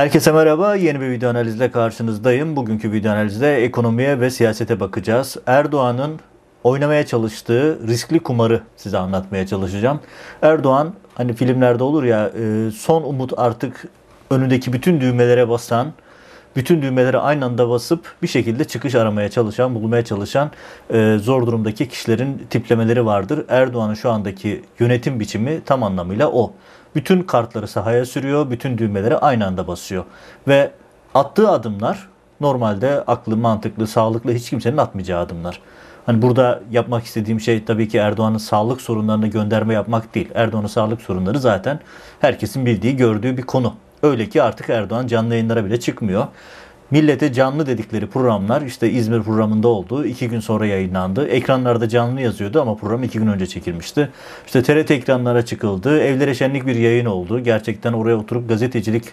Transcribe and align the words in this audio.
Herkese 0.00 0.32
merhaba. 0.32 0.74
Yeni 0.74 1.00
bir 1.00 1.10
video 1.10 1.30
analizle 1.30 1.70
karşınızdayım. 1.70 2.56
Bugünkü 2.56 2.92
video 2.92 3.12
analizde 3.12 3.64
ekonomiye 3.64 4.20
ve 4.20 4.30
siyasete 4.30 4.80
bakacağız. 4.80 5.36
Erdoğan'ın 5.46 6.20
oynamaya 6.64 7.06
çalıştığı 7.06 7.88
riskli 7.88 8.20
kumarı 8.20 8.62
size 8.76 8.98
anlatmaya 8.98 9.46
çalışacağım. 9.46 10.00
Erdoğan 10.42 10.94
hani 11.14 11.32
filmlerde 11.32 11.82
olur 11.82 12.04
ya 12.04 12.28
e, 12.28 12.70
son 12.70 13.02
umut 13.02 13.32
artık 13.36 13.88
önündeki 14.30 14.72
bütün 14.72 15.00
düğmelere 15.00 15.48
basan, 15.48 15.92
bütün 16.56 16.82
düğmeleri 16.82 17.18
aynı 17.18 17.44
anda 17.44 17.68
basıp 17.68 18.14
bir 18.22 18.28
şekilde 18.28 18.64
çıkış 18.64 18.94
aramaya 18.94 19.28
çalışan, 19.28 19.74
bulmaya 19.74 20.04
çalışan 20.04 20.50
e, 20.90 21.18
zor 21.20 21.46
durumdaki 21.46 21.88
kişilerin 21.88 22.46
tiplemeleri 22.50 23.06
vardır. 23.06 23.44
Erdoğan'ın 23.48 23.94
şu 23.94 24.10
andaki 24.10 24.62
yönetim 24.78 25.20
biçimi 25.20 25.60
tam 25.64 25.82
anlamıyla 25.82 26.30
o. 26.30 26.52
Bütün 26.94 27.22
kartları 27.22 27.68
sahaya 27.68 28.04
sürüyor, 28.04 28.50
bütün 28.50 28.78
düğmeleri 28.78 29.16
aynı 29.16 29.46
anda 29.46 29.66
basıyor. 29.66 30.04
Ve 30.48 30.70
attığı 31.14 31.50
adımlar 31.50 32.08
normalde 32.40 33.04
aklı, 33.06 33.36
mantıklı, 33.36 33.86
sağlıklı 33.86 34.32
hiç 34.32 34.50
kimsenin 34.50 34.76
atmayacağı 34.76 35.20
adımlar. 35.20 35.60
Hani 36.06 36.22
burada 36.22 36.60
yapmak 36.70 37.04
istediğim 37.04 37.40
şey 37.40 37.64
tabii 37.64 37.88
ki 37.88 37.98
Erdoğan'ın 37.98 38.38
sağlık 38.38 38.80
sorunlarını 38.80 39.26
gönderme 39.26 39.74
yapmak 39.74 40.14
değil. 40.14 40.28
Erdoğan'ın 40.34 40.66
sağlık 40.66 41.02
sorunları 41.02 41.38
zaten 41.38 41.80
herkesin 42.20 42.66
bildiği, 42.66 42.96
gördüğü 42.96 43.36
bir 43.36 43.42
konu. 43.42 43.74
Öyle 44.02 44.28
ki 44.28 44.42
artık 44.42 44.70
Erdoğan 44.70 45.06
canlı 45.06 45.34
yayınlara 45.34 45.64
bile 45.64 45.80
çıkmıyor. 45.80 46.26
Millete 46.90 47.32
canlı 47.32 47.66
dedikleri 47.66 48.06
programlar 48.06 48.62
işte 48.62 48.90
İzmir 48.90 49.22
programında 49.22 49.68
oldu. 49.68 50.04
iki 50.04 50.28
gün 50.28 50.40
sonra 50.40 50.66
yayınlandı. 50.66 51.28
Ekranlarda 51.28 51.88
canlı 51.88 52.20
yazıyordu 52.20 52.60
ama 52.60 52.74
program 52.74 53.02
iki 53.02 53.18
gün 53.18 53.26
önce 53.26 53.46
çekilmişti. 53.46 54.10
İşte 54.46 54.62
TRT 54.62 54.90
ekranlara 54.90 55.44
çıkıldı. 55.44 56.00
Evlere 56.00 56.34
şenlik 56.34 56.66
bir 56.66 56.76
yayın 56.76 57.06
oldu. 57.06 57.40
Gerçekten 57.40 57.92
oraya 57.92 58.16
oturup 58.16 58.48
gazetecilik 58.48 59.04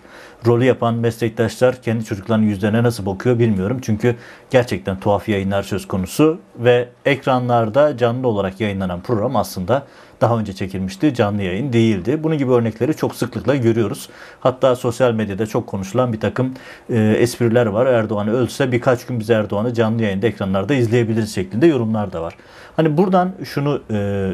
rolü 0.45 0.65
yapan 0.65 0.95
meslektaşlar 0.95 1.81
kendi 1.81 2.05
çocuklarının 2.05 2.45
yüzlerine 2.45 2.83
nasıl 2.83 3.05
bakıyor 3.05 3.39
bilmiyorum. 3.39 3.79
Çünkü 3.81 4.15
gerçekten 4.49 4.99
tuhaf 4.99 5.29
yayınlar 5.29 5.63
söz 5.63 5.87
konusu 5.87 6.39
ve 6.59 6.89
ekranlarda 7.05 7.97
canlı 7.97 8.27
olarak 8.27 8.61
yayınlanan 8.61 9.01
program 9.01 9.35
aslında 9.35 9.87
daha 10.21 10.39
önce 10.39 10.53
çekilmişti. 10.53 11.13
Canlı 11.13 11.41
yayın 11.41 11.73
değildi. 11.73 12.23
Bunun 12.23 12.37
gibi 12.37 12.51
örnekleri 12.51 12.95
çok 12.95 13.15
sıklıkla 13.15 13.55
görüyoruz. 13.55 14.09
Hatta 14.39 14.75
sosyal 14.75 15.11
medyada 15.11 15.47
çok 15.47 15.67
konuşulan 15.67 16.13
bir 16.13 16.19
takım 16.19 16.53
e, 16.89 16.99
espriler 17.19 17.65
var. 17.65 17.85
Erdoğan 17.85 18.27
ölse 18.27 18.71
birkaç 18.71 19.05
gün 19.05 19.19
biz 19.19 19.29
Erdoğan'ı 19.29 19.73
canlı 19.73 20.03
yayında 20.03 20.27
ekranlarda 20.27 20.73
izleyebiliriz 20.73 21.35
şeklinde 21.35 21.67
yorumlar 21.67 22.13
da 22.13 22.21
var. 22.21 22.35
Hani 22.75 22.97
buradan 22.97 23.31
şunu 23.43 23.81
e, 23.91 24.29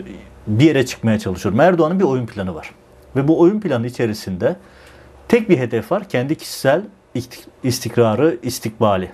bir 0.47 0.65
yere 0.65 0.85
çıkmaya 0.85 1.19
çalışıyorum. 1.19 1.59
Erdoğan'ın 1.59 1.99
bir 1.99 2.05
oyun 2.05 2.25
planı 2.25 2.55
var. 2.55 2.71
Ve 3.15 3.27
bu 3.27 3.39
oyun 3.39 3.59
planı 3.59 3.87
içerisinde 3.87 4.55
tek 5.27 5.49
bir 5.49 5.57
hedef 5.57 5.91
var. 5.91 6.09
Kendi 6.09 6.35
kişisel 6.35 6.81
istikrarı, 7.63 8.37
istikbali. 8.43 9.11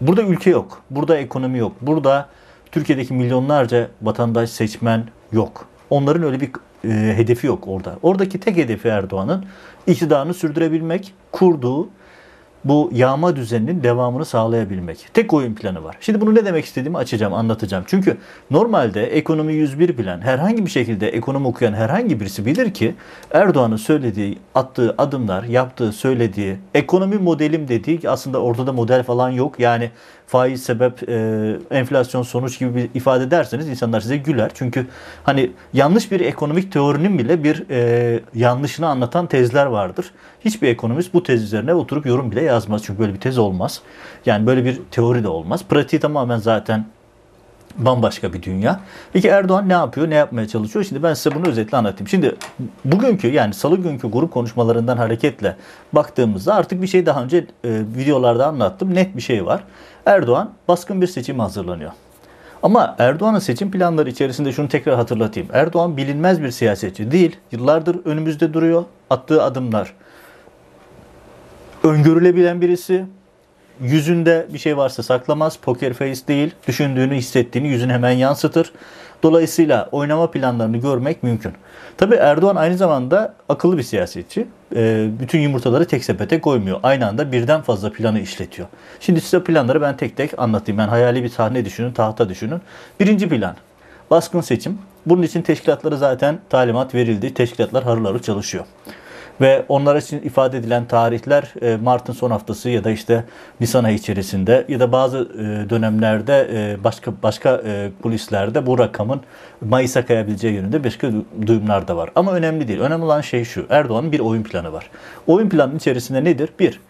Burada 0.00 0.22
ülke 0.22 0.50
yok. 0.50 0.82
Burada 0.90 1.16
ekonomi 1.16 1.58
yok. 1.58 1.72
Burada 1.80 2.28
Türkiye'deki 2.72 3.14
milyonlarca 3.14 3.88
vatandaş 4.02 4.50
seçmen 4.50 5.04
yok. 5.32 5.66
Onların 5.90 6.22
öyle 6.22 6.40
bir 6.40 6.50
e, 6.84 7.16
hedefi 7.16 7.46
yok 7.46 7.68
orada. 7.68 7.98
Oradaki 8.02 8.40
tek 8.40 8.56
hedefi 8.56 8.88
Erdoğan'ın 8.88 9.44
iktidarını 9.86 10.34
sürdürebilmek, 10.34 11.14
kurduğu 11.32 11.88
bu 12.64 12.90
yağma 12.92 13.36
düzeninin 13.36 13.82
devamını 13.82 14.24
sağlayabilmek. 14.24 15.08
Tek 15.14 15.34
oyun 15.34 15.54
planı 15.54 15.84
var. 15.84 15.96
Şimdi 16.00 16.20
bunu 16.20 16.34
ne 16.34 16.44
demek 16.44 16.64
istediğimi 16.64 16.98
açacağım, 16.98 17.34
anlatacağım. 17.34 17.84
Çünkü 17.86 18.16
normalde 18.50 19.06
ekonomi 19.06 19.54
101 19.54 19.98
bilen, 19.98 20.20
herhangi 20.20 20.66
bir 20.66 20.70
şekilde 20.70 21.08
ekonomi 21.08 21.46
okuyan 21.46 21.72
herhangi 21.72 22.20
birisi 22.20 22.46
bilir 22.46 22.74
ki 22.74 22.94
Erdoğan'ın 23.30 23.76
söylediği, 23.76 24.38
attığı 24.54 24.94
adımlar, 24.98 25.44
yaptığı, 25.44 25.92
söylediği, 25.92 26.56
ekonomi 26.74 27.16
modelim 27.16 27.68
dediği 27.68 28.00
aslında 28.10 28.42
ortada 28.42 28.72
model 28.72 29.02
falan 29.02 29.30
yok. 29.30 29.60
Yani 29.60 29.90
faiz 30.28 30.62
sebep, 30.62 31.08
e, 31.08 31.56
enflasyon 31.70 32.22
sonuç 32.22 32.58
gibi 32.58 32.74
bir 32.74 32.90
ifade 32.94 33.24
ederseniz 33.24 33.68
insanlar 33.68 34.00
size 34.00 34.16
güler. 34.16 34.50
Çünkü 34.54 34.86
hani 35.24 35.50
yanlış 35.72 36.12
bir 36.12 36.20
ekonomik 36.20 36.72
teorinin 36.72 37.18
bile 37.18 37.44
bir 37.44 37.70
e, 37.70 38.20
yanlışını 38.34 38.88
anlatan 38.88 39.26
tezler 39.26 39.66
vardır. 39.66 40.10
Hiçbir 40.44 40.68
ekonomist 40.68 41.14
bu 41.14 41.22
tez 41.22 41.42
üzerine 41.42 41.74
oturup 41.74 42.06
yorum 42.06 42.30
bile 42.30 42.42
yazmaz. 42.42 42.82
Çünkü 42.84 43.00
böyle 43.00 43.14
bir 43.14 43.20
tez 43.20 43.38
olmaz. 43.38 43.80
Yani 44.26 44.46
böyle 44.46 44.64
bir 44.64 44.80
teori 44.90 45.24
de 45.24 45.28
olmaz. 45.28 45.64
Pratiği 45.68 46.00
tamamen 46.00 46.38
zaten 46.38 46.84
bambaşka 47.78 48.32
bir 48.32 48.42
dünya. 48.42 48.80
Peki 49.12 49.28
Erdoğan 49.28 49.68
ne 49.68 49.72
yapıyor, 49.72 50.10
ne 50.10 50.14
yapmaya 50.14 50.48
çalışıyor? 50.48 50.84
Şimdi 50.84 51.02
ben 51.02 51.14
size 51.14 51.34
bunu 51.34 51.48
özetle 51.48 51.76
anlatayım. 51.78 52.08
Şimdi 52.08 52.34
bugünkü 52.84 53.28
yani 53.28 53.54
salı 53.54 53.76
günkü 53.76 54.10
grup 54.10 54.32
konuşmalarından 54.32 54.96
hareketle 54.96 55.56
baktığımızda 55.92 56.54
artık 56.54 56.82
bir 56.82 56.86
şey 56.86 57.06
daha 57.06 57.22
önce 57.22 57.36
e, 57.36 57.44
videolarda 57.96 58.46
anlattım. 58.46 58.94
Net 58.94 59.16
bir 59.16 59.22
şey 59.22 59.46
var. 59.46 59.64
Erdoğan 60.08 60.50
baskın 60.68 61.00
bir 61.00 61.06
seçim 61.06 61.38
hazırlanıyor. 61.38 61.92
Ama 62.62 62.96
Erdoğan'ın 62.98 63.38
seçim 63.38 63.70
planları 63.70 64.10
içerisinde 64.10 64.52
şunu 64.52 64.68
tekrar 64.68 64.96
hatırlatayım. 64.96 65.48
Erdoğan 65.52 65.96
bilinmez 65.96 66.42
bir 66.42 66.50
siyasetçi 66.50 67.10
değil. 67.10 67.36
Yıllardır 67.52 68.06
önümüzde 68.06 68.54
duruyor. 68.54 68.84
Attığı 69.10 69.42
adımlar 69.42 69.94
öngörülebilen 71.84 72.60
birisi. 72.60 73.06
Yüzünde 73.80 74.46
bir 74.52 74.58
şey 74.58 74.76
varsa 74.76 75.02
saklamaz. 75.02 75.56
Poker 75.56 75.92
face 75.92 76.26
değil. 76.28 76.54
Düşündüğünü, 76.68 77.14
hissettiğini 77.14 77.68
yüzüne 77.68 77.92
hemen 77.92 78.10
yansıtır. 78.10 78.72
Dolayısıyla 79.22 79.88
oynama 79.92 80.30
planlarını 80.30 80.76
görmek 80.76 81.22
mümkün. 81.22 81.52
Tabi 81.96 82.14
Erdoğan 82.14 82.56
aynı 82.56 82.76
zamanda 82.76 83.34
akıllı 83.48 83.78
bir 83.78 83.82
siyasetçi. 83.82 84.46
E, 84.76 85.08
bütün 85.20 85.38
yumurtaları 85.38 85.84
tek 85.84 86.04
sepete 86.04 86.40
koymuyor. 86.40 86.80
Aynı 86.82 87.08
anda 87.08 87.32
birden 87.32 87.62
fazla 87.62 87.92
planı 87.92 88.20
işletiyor. 88.20 88.68
Şimdi 89.00 89.20
size 89.20 89.44
planları 89.44 89.80
ben 89.80 89.96
tek 89.96 90.16
tek 90.16 90.38
anlatayım. 90.38 90.78
Yani 90.78 90.90
hayali 90.90 91.22
bir 91.22 91.28
sahne 91.28 91.64
düşünün, 91.64 91.92
tahta 91.92 92.28
düşünün. 92.28 92.60
Birinci 93.00 93.28
plan. 93.28 93.56
Baskın 94.10 94.40
seçim. 94.40 94.78
Bunun 95.06 95.22
için 95.22 95.42
teşkilatları 95.42 95.96
zaten 95.96 96.38
talimat 96.50 96.94
verildi. 96.94 97.34
Teşkilatlar 97.34 97.84
harıl 97.84 98.04
harıl 98.04 98.18
çalışıyor. 98.18 98.64
Ve 99.40 99.64
onlar 99.68 99.96
için 99.96 100.22
ifade 100.22 100.58
edilen 100.58 100.84
tarihler 100.84 101.54
e, 101.62 101.76
Mart'ın 101.76 102.12
son 102.12 102.30
haftası 102.30 102.70
ya 102.70 102.84
da 102.84 102.90
işte 102.90 103.24
Nisan 103.60 103.84
ayı 103.84 103.96
içerisinde 103.96 104.64
ya 104.68 104.80
da 104.80 104.92
bazı 104.92 105.18
e, 105.18 105.70
dönemlerde 105.70 106.48
e, 106.52 106.84
başka 106.84 107.12
başka 107.22 107.62
kulislerde 108.02 108.66
bu 108.66 108.78
rakamın 108.78 109.20
Mayıs'a 109.60 110.06
kayabileceği 110.06 110.54
yönünde 110.54 110.84
başka 110.84 111.10
duyumlar 111.46 111.88
da 111.88 111.96
var. 111.96 112.10
Ama 112.14 112.32
önemli 112.32 112.68
değil. 112.68 112.80
Önemli 112.80 113.04
olan 113.04 113.20
şey 113.20 113.44
şu. 113.44 113.66
Erdoğan'ın 113.70 114.12
bir 114.12 114.20
oyun 114.20 114.42
planı 114.42 114.72
var. 114.72 114.90
Oyun 115.26 115.48
planının 115.48 115.76
içerisinde 115.76 116.24
nedir? 116.24 116.48
Bir, 116.60 116.80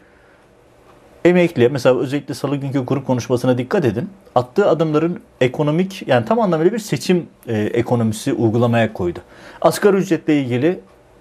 emekli 1.25 1.69
mesela 1.69 1.99
özellikle 1.99 2.35
salı 2.35 2.57
günkü 2.57 2.85
grup 2.85 3.07
konuşmasına 3.07 3.59
dikkat 3.59 3.85
edin. 3.85 4.11
Attığı 4.35 4.69
adımların 4.69 5.21
ekonomik 5.41 6.09
yani 6.09 6.25
tam 6.25 6.41
anlamıyla 6.41 6.73
bir 6.73 6.79
seçim 6.79 7.27
e, 7.47 7.59
ekonomisi 7.59 8.33
uygulamaya 8.33 8.93
koydu. 8.93 9.19
Asgari 9.61 9.97
ücretle 9.97 10.41
ilgili 10.41 10.81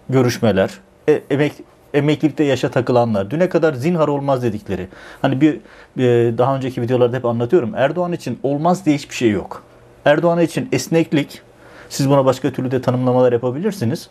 görüşmeler, 0.09 0.69
e, 1.09 1.21
emek 1.29 1.53
emeklilikte 1.93 2.43
yaşa 2.43 2.71
takılanlar, 2.71 3.31
düne 3.31 3.49
kadar 3.49 3.73
zinhar 3.73 4.07
olmaz 4.07 4.43
dedikleri. 4.43 4.87
Hani 5.21 5.41
bir, 5.41 5.59
bir 5.97 6.37
daha 6.37 6.55
önceki 6.55 6.81
videolarda 6.81 7.17
hep 7.17 7.25
anlatıyorum. 7.25 7.75
Erdoğan 7.75 8.13
için 8.13 8.39
olmaz 8.43 8.85
diye 8.85 8.95
hiçbir 8.95 9.15
şey 9.15 9.29
yok. 9.29 9.63
Erdoğan 10.05 10.39
için 10.39 10.69
esneklik, 10.71 11.41
siz 11.89 12.09
buna 12.09 12.25
başka 12.25 12.51
türlü 12.51 12.71
de 12.71 12.81
tanımlamalar 12.81 13.33
yapabilirsiniz. 13.33 14.09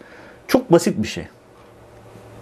Çok 0.49 0.73
basit 0.73 1.03
bir 1.03 1.09
şey. 1.09 1.27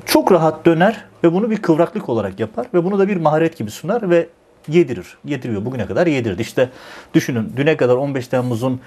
Çok 0.04 0.32
rahat 0.32 0.66
döner 0.66 1.04
ve 1.24 1.32
bunu 1.32 1.50
bir 1.50 1.62
kıvraklık 1.62 2.08
olarak 2.08 2.40
yapar 2.40 2.66
ve 2.74 2.84
bunu 2.84 2.98
da 2.98 3.08
bir 3.08 3.16
maharet 3.16 3.56
gibi 3.56 3.70
sunar 3.70 4.10
ve 4.10 4.28
yedirir. 4.68 5.06
Yediriyor. 5.24 5.64
Bugüne 5.64 5.86
kadar 5.86 6.06
yedirdi. 6.06 6.42
İşte 6.42 6.68
düşünün 7.14 7.52
düne 7.56 7.76
kadar 7.76 7.94
15 7.94 8.28
Temmuz'un 8.28 8.80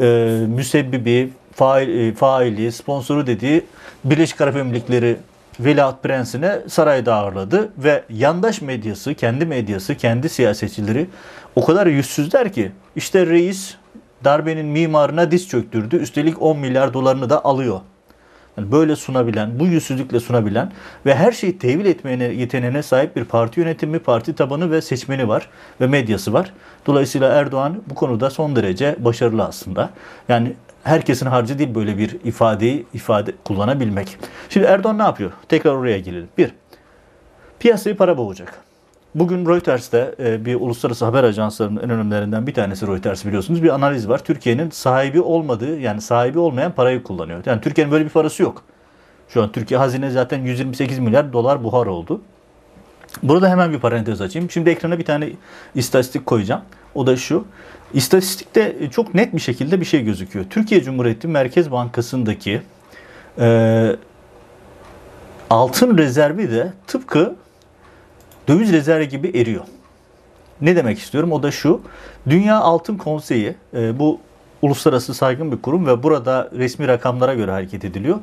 e, 0.00 0.04
müsebbibi, 0.48 1.30
fail, 1.52 1.88
e, 1.88 2.14
faili, 2.14 2.72
sponsoru 2.72 3.26
dediği 3.26 3.64
Birleşik 4.04 4.40
Arap 4.40 4.56
Emirlikleri 4.56 5.16
Veliaht 5.60 6.02
Prensi'ne 6.02 6.58
sarayda 6.68 7.14
ağırladı 7.14 7.72
ve 7.78 8.02
yandaş 8.10 8.62
medyası, 8.62 9.14
kendi 9.14 9.46
medyası, 9.46 9.94
kendi 9.94 10.28
siyasetçileri 10.28 11.06
o 11.56 11.64
kadar 11.64 11.86
yüzsüzler 11.86 12.52
ki 12.52 12.72
işte 12.96 13.26
reis 13.26 13.74
darbenin 14.24 14.66
mimarına 14.66 15.30
diz 15.30 15.48
çöktürdü. 15.48 15.96
Üstelik 15.96 16.42
10 16.42 16.58
milyar 16.58 16.94
dolarını 16.94 17.30
da 17.30 17.44
alıyor. 17.44 17.80
Yani 18.56 18.72
böyle 18.72 18.96
sunabilen, 18.96 19.58
bu 19.60 19.66
yüzsüzlükle 19.66 20.20
sunabilen 20.20 20.72
ve 21.06 21.14
her 21.14 21.32
şeyi 21.32 21.58
tevil 21.58 21.86
etmeye 21.86 22.34
yeteneğine 22.34 22.82
sahip 22.82 23.16
bir 23.16 23.24
parti 23.24 23.60
yönetimi, 23.60 23.98
parti 23.98 24.34
tabanı 24.34 24.70
ve 24.70 24.82
seçmeni 24.82 25.28
var 25.28 25.48
ve 25.80 25.86
medyası 25.86 26.32
var. 26.32 26.52
Dolayısıyla 26.86 27.28
Erdoğan 27.28 27.82
bu 27.90 27.94
konuda 27.94 28.30
son 28.30 28.56
derece 28.56 28.96
başarılı 28.98 29.44
aslında. 29.44 29.90
Yani 30.28 30.52
herkesin 30.84 31.26
harcı 31.26 31.58
değil 31.58 31.74
böyle 31.74 31.98
bir 31.98 32.18
ifadeyi 32.24 32.86
ifade 32.94 33.32
kullanabilmek. 33.44 34.18
Şimdi 34.48 34.66
Erdoğan 34.66 34.98
ne 34.98 35.02
yapıyor? 35.02 35.30
Tekrar 35.48 35.72
oraya 35.72 35.98
gelelim. 35.98 36.28
Bir, 36.38 36.50
piyasayı 37.58 37.96
para 37.96 38.18
boğacak. 38.18 38.60
Bugün 39.14 39.46
Reuters'te 39.46 40.14
e, 40.18 40.44
bir 40.44 40.54
uluslararası 40.54 41.04
haber 41.04 41.24
ajanslarının 41.24 41.80
en 41.82 41.90
önemlilerinden 41.90 42.46
bir 42.46 42.54
tanesi 42.54 42.86
Reuters 42.86 43.24
biliyorsunuz. 43.26 43.62
Bir 43.62 43.68
analiz 43.68 44.08
var. 44.08 44.24
Türkiye'nin 44.24 44.70
sahibi 44.70 45.20
olmadığı 45.20 45.78
yani 45.78 46.00
sahibi 46.00 46.38
olmayan 46.38 46.72
parayı 46.72 47.02
kullanıyor. 47.02 47.42
Yani 47.46 47.60
Türkiye'nin 47.60 47.92
böyle 47.92 48.04
bir 48.04 48.10
parası 48.10 48.42
yok. 48.42 48.62
Şu 49.28 49.42
an 49.42 49.52
Türkiye 49.52 49.78
hazine 49.78 50.10
zaten 50.10 50.38
128 50.38 50.98
milyar 50.98 51.32
dolar 51.32 51.64
buhar 51.64 51.86
oldu. 51.86 52.20
Burada 53.22 53.48
hemen 53.48 53.72
bir 53.72 53.78
parantez 53.78 54.20
açayım. 54.20 54.50
Şimdi 54.50 54.70
ekrana 54.70 54.98
bir 54.98 55.04
tane 55.04 55.30
istatistik 55.74 56.26
koyacağım. 56.26 56.62
O 56.94 57.06
da 57.06 57.16
şu. 57.16 57.44
İstatistikte 57.92 58.90
çok 58.90 59.14
net 59.14 59.34
bir 59.34 59.40
şekilde 59.40 59.80
bir 59.80 59.86
şey 59.86 60.04
gözüküyor. 60.04 60.44
Türkiye 60.50 60.82
Cumhuriyeti 60.82 61.28
Merkez 61.28 61.70
Bankası'ndaki 61.70 62.62
e, 63.38 63.96
altın 65.50 65.98
rezervi 65.98 66.50
de 66.50 66.72
tıpkı 66.86 67.34
döviz 68.48 68.72
rezervi 68.72 69.08
gibi 69.08 69.28
eriyor. 69.28 69.64
Ne 70.60 70.76
demek 70.76 70.98
istiyorum? 70.98 71.32
O 71.32 71.42
da 71.42 71.50
şu. 71.50 71.80
Dünya 72.28 72.58
Altın 72.58 72.96
Konseyi 72.96 73.54
e, 73.74 73.98
bu 73.98 74.20
uluslararası 74.62 75.14
saygın 75.14 75.52
bir 75.52 75.62
kurum 75.62 75.86
ve 75.86 76.02
burada 76.02 76.50
resmi 76.56 76.88
rakamlara 76.88 77.34
göre 77.34 77.50
hareket 77.50 77.84
ediliyor. 77.84 78.18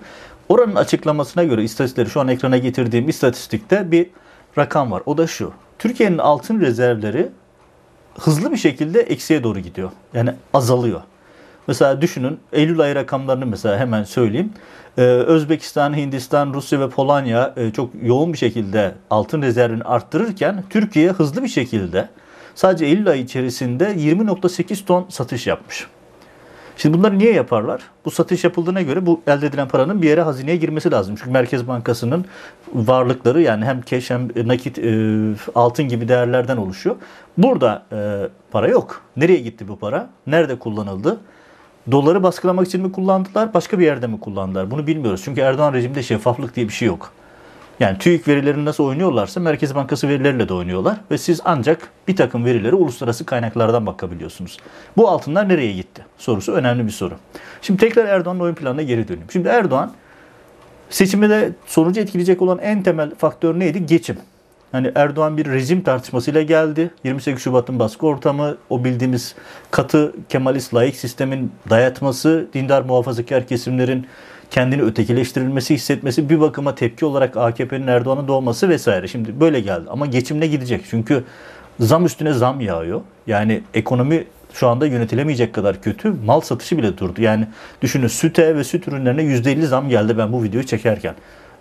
Oranın 0.50 0.76
açıklamasına 0.76 1.44
göre 1.44 1.64
istatistikleri 1.64 2.10
şu 2.10 2.20
an 2.20 2.28
ekrana 2.28 2.58
getirdiğim 2.58 3.10
istatistikte 3.10 3.92
bir 3.92 4.10
rakam 4.58 4.92
var. 4.92 5.04
O 5.06 5.18
da 5.18 5.28
şu. 5.28 5.52
Türkiye'nin 5.80 6.18
altın 6.18 6.62
rezervleri 6.62 7.30
hızlı 8.20 8.52
bir 8.52 8.58
şekilde 8.58 9.02
eksiye 9.02 9.44
doğru 9.44 9.60
gidiyor. 9.60 9.92
Yani 10.14 10.34
azalıyor. 10.54 11.02
Mesela 11.68 12.02
düşünün 12.02 12.40
Eylül 12.54 12.80
ayı 12.80 12.96
rakamlarını 12.96 13.46
mesela 13.46 13.80
hemen 13.80 14.04
söyleyeyim. 14.04 14.54
Ee, 14.98 15.02
Özbekistan, 15.02 15.98
Hindistan, 15.98 16.54
Rusya 16.54 16.80
ve 16.80 16.90
Polonya 16.90 17.54
e, 17.58 17.72
çok 17.72 17.90
yoğun 18.04 18.34
bir 18.34 18.38
şekilde 18.38 18.96
altın 19.10 19.42
rezervini 19.42 19.84
arttırırken 19.84 20.64
Türkiye 20.70 21.12
hızlı 21.12 21.44
bir 21.44 21.48
şekilde 21.48 22.10
sadece 22.56 22.86
Eylül 22.86 23.10
ayı 23.10 23.22
içerisinde 23.22 23.84
20.8 23.84 24.86
ton 24.86 25.06
satış 25.10 25.48
yapmış. 25.48 25.88
Şimdi 26.78 26.98
bunları 26.98 27.20
niye 27.20 27.34
yaparlar? 27.34 27.82
Bu 28.06 28.12
satış 28.12 28.44
yapıldığına 28.44 28.82
göre 28.82 29.06
bu 29.06 29.22
elde 29.28 29.48
edilen 29.48 29.68
paranın 29.68 30.02
bir 30.02 30.10
yere 30.10 30.22
hazineye 30.22 30.58
girmesi 30.58 30.92
lazım. 30.92 31.16
Çünkü 31.16 31.32
Merkez 31.32 31.68
Bankası'nın 31.68 32.26
varlıkları 32.74 33.42
yani 33.42 33.66
hem 33.66 33.82
keş 33.82 34.10
hem 34.10 34.30
nakit 34.48 34.80
e, 34.80 34.92
altın 35.56 35.88
gibi 35.88 36.08
değerlerden 36.08 36.58
oluşuyor. 36.58 36.96
Burada 37.38 37.84
e, 37.92 38.30
para 38.52 38.68
yok. 38.68 39.02
Nereye 39.18 39.40
gitti 39.40 39.68
bu 39.68 39.80
para? 39.80 40.10
Nerede 40.28 40.60
kullanıldı? 40.60 41.20
Doları 41.92 42.24
baskılamak 42.24 42.68
için 42.68 42.82
mi 42.82 42.92
kullandılar? 42.92 43.54
Başka 43.54 43.80
bir 43.80 43.86
yerde 43.86 44.08
mi 44.08 44.20
kullandılar? 44.20 44.72
Bunu 44.72 44.88
bilmiyoruz. 44.88 45.22
Çünkü 45.26 45.42
Erdoğan 45.42 45.74
rejiminde 45.74 46.04
şeffaflık 46.04 46.56
diye 46.56 46.68
bir 46.68 46.74
şey 46.74 46.88
yok. 46.88 47.12
Yani 47.80 47.98
TÜİK 47.98 48.28
verilerini 48.28 48.66
nasıl 48.66 48.84
oynuyorlarsa 48.84 49.40
Merkez 49.40 49.76
Bankası 49.76 50.08
verileriyle 50.08 50.50
de 50.50 50.54
oynuyorlar. 50.54 50.98
Ve 51.12 51.18
siz 51.18 51.42
ancak 51.46 51.90
bir 52.08 52.16
takım 52.16 52.46
verileri 52.46 52.76
uluslararası 52.76 53.26
kaynaklardan 53.26 53.86
bakabiliyorsunuz. 53.86 54.58
Bu 54.98 55.10
altınlar 55.10 55.50
nereye 55.50 55.74
gitti? 55.74 56.06
Sorusu 56.18 56.52
önemli 56.52 56.86
bir 56.86 56.92
soru. 56.92 57.14
Şimdi 57.62 57.80
tekrar 57.80 58.06
Erdoğan'ın 58.06 58.40
oyun 58.40 58.56
planına 58.56 58.82
geri 58.82 59.08
döneyim. 59.08 59.28
Şimdi 59.32 59.48
Erdoğan 59.48 59.92
seçimde 60.90 61.52
sonucu 61.66 62.02
etkileyecek 62.02 62.42
olan 62.42 62.60
en 62.60 62.84
temel 62.84 63.16
faktör 63.16 63.60
neydi? 63.60 63.86
Geçim. 63.86 64.18
Hani 64.72 64.92
Erdoğan 64.96 65.38
bir 65.38 65.46
rejim 65.46 65.82
tartışmasıyla 65.82 66.42
geldi. 66.42 66.92
28 67.04 67.44
Şubat'ın 67.44 67.80
baskı 67.80 68.08
ortamı, 68.08 68.58
o 68.70 68.84
bildiğimiz 68.84 69.36
katı 69.72 70.14
Kemalist 70.30 70.74
laik 70.76 70.96
sistemin 70.96 71.52
dayatması, 71.70 72.48
dindar 72.54 72.82
muhafazakar 72.82 73.48
kesimlerin 73.48 74.08
kendini 74.52 74.82
ötekileştirilmesi, 74.82 75.74
hissetmesi 75.76 76.30
bir 76.30 76.40
bakıma 76.40 76.76
tepki 76.76 77.06
olarak 77.06 77.38
AKP'nin 77.38 77.88
Erdoğan'ın 77.88 78.28
doğması 78.28 78.70
vesaire. 78.70 79.08
Şimdi 79.08 79.40
böyle 79.40 79.60
geldi 79.60 79.86
ama 79.90 80.06
geçimle 80.06 80.48
gidecek. 80.48 80.86
Çünkü 80.90 81.24
zam 81.80 82.06
üstüne 82.06 82.34
zam 82.34 82.62
yağıyor. 82.62 83.02
Yani 83.28 83.62
ekonomi 83.74 84.24
şu 84.54 84.68
anda 84.68 84.88
yönetilemeyecek 84.88 85.54
kadar 85.54 85.82
kötü. 85.82 86.14
Mal 86.26 86.42
satışı 86.42 86.78
bile 86.78 86.98
durdu. 86.98 87.22
Yani 87.22 87.48
düşünün 87.82 88.08
süte 88.08 88.56
ve 88.56 88.64
süt 88.64 88.88
ürünlerine 88.88 89.22
%50 89.22 89.66
zam 89.66 89.90
geldi 89.90 90.18
ben 90.18 90.34
bu 90.34 90.44
videoyu 90.44 90.66
çekerken. 90.66 91.16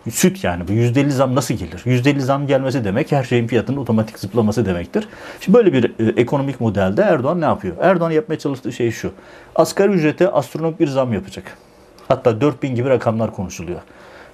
Süt 0.08 0.44
yani 0.44 0.68
bu 0.68 0.72
%50 0.72 1.10
zam 1.10 1.34
nasıl 1.34 1.54
gelir? 1.54 1.82
%50 1.86 2.20
zam 2.20 2.46
gelmesi 2.46 2.84
demek 2.84 3.12
her 3.12 3.24
şeyin 3.24 3.46
fiyatının 3.46 3.76
otomatik 3.76 4.18
zıplaması 4.18 4.66
demektir. 4.66 5.08
Şimdi 5.40 5.58
böyle 5.58 5.72
bir 5.72 5.84
e, 5.84 6.20
ekonomik 6.20 6.60
modelde 6.60 7.02
Erdoğan 7.02 7.40
ne 7.40 7.44
yapıyor? 7.44 7.76
Erdoğan 7.80 8.10
yapmaya 8.10 8.38
çalıştığı 8.38 8.72
şey 8.72 8.90
şu. 8.90 9.12
Asgari 9.54 9.92
ücrete 9.92 10.30
astronomik 10.30 10.80
bir 10.80 10.86
zam 10.86 11.12
yapacak. 11.12 11.56
Hatta 12.08 12.40
4000 12.40 12.74
gibi 12.74 12.88
rakamlar 12.88 13.34
konuşuluyor. 13.34 13.80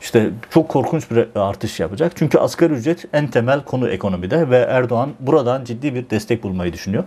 İşte 0.01 0.31
çok 0.51 0.69
korkunç 0.69 1.11
bir 1.11 1.27
artış 1.35 1.81
yapacak. 1.81 2.13
Çünkü 2.17 2.39
asgari 2.39 2.73
ücret 2.73 3.05
en 3.13 3.29
temel 3.29 3.65
konu 3.65 3.89
ekonomide 3.89 4.51
ve 4.51 4.59
Erdoğan 4.59 5.11
buradan 5.21 5.65
ciddi 5.65 5.95
bir 5.95 6.11
destek 6.11 6.43
bulmayı 6.43 6.73
düşünüyor. 6.73 7.05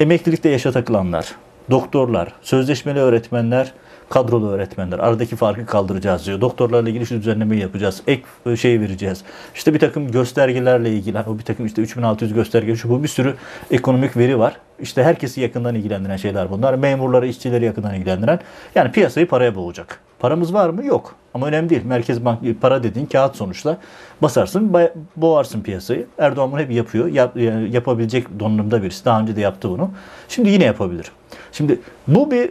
Emeklilikte 0.00 0.48
yaşa 0.48 0.72
takılanlar, 0.72 1.34
doktorlar, 1.70 2.32
sözleşmeli 2.42 2.98
öğretmenler, 2.98 3.72
kadrolu 4.08 4.50
öğretmenler. 4.50 4.98
Aradaki 4.98 5.36
farkı 5.36 5.66
kaldıracağız 5.66 6.26
diyor. 6.26 6.40
Doktorlarla 6.40 6.88
ilgili 6.88 7.06
şu 7.06 7.16
düzenlemeyi 7.16 7.62
yapacağız. 7.62 8.02
Ek 8.06 8.22
e, 8.46 8.56
şey 8.56 8.80
vereceğiz. 8.80 9.22
İşte 9.54 9.74
bir 9.74 9.78
takım 9.78 10.10
göstergelerle 10.10 10.90
ilgili. 10.90 11.18
O 11.26 11.38
bir 11.38 11.44
takım 11.44 11.66
işte 11.66 11.82
3600 11.82 12.34
gösterge 12.34 12.76
şu 12.76 12.90
bu 12.90 13.02
bir 13.02 13.08
sürü 13.08 13.34
ekonomik 13.70 14.16
veri 14.16 14.38
var. 14.38 14.56
İşte 14.80 15.02
herkesi 15.02 15.40
yakından 15.40 15.74
ilgilendiren 15.74 16.16
şeyler 16.16 16.50
bunlar. 16.50 16.74
Memurları, 16.74 17.26
işçileri 17.26 17.64
yakından 17.64 17.94
ilgilendiren. 17.94 18.40
Yani 18.74 18.92
piyasayı 18.92 19.28
paraya 19.28 19.54
boğacak. 19.54 20.00
Paramız 20.18 20.54
var 20.54 20.70
mı? 20.70 20.84
Yok. 20.84 21.14
Ama 21.34 21.46
önemli 21.46 21.70
değil. 21.70 21.84
Merkez 21.84 22.24
Bank 22.24 22.60
para 22.60 22.82
dediğin 22.82 23.06
kağıt 23.06 23.36
sonuçta. 23.36 23.78
Basarsın, 24.22 24.74
boğarsın 25.16 25.60
piyasayı. 25.60 26.06
Erdoğan 26.18 26.52
bunu 26.52 26.60
hep 26.60 26.70
yapıyor. 26.70 27.06
Yap, 27.06 27.36
yapabilecek 27.70 28.40
donanımda 28.40 28.82
birisi. 28.82 29.04
Daha 29.04 29.20
önce 29.20 29.36
de 29.36 29.40
yaptı 29.40 29.70
bunu. 29.70 29.90
Şimdi 30.28 30.48
yine 30.48 30.64
yapabilir. 30.64 31.12
Şimdi 31.52 31.80
bu 32.08 32.30
bir 32.30 32.50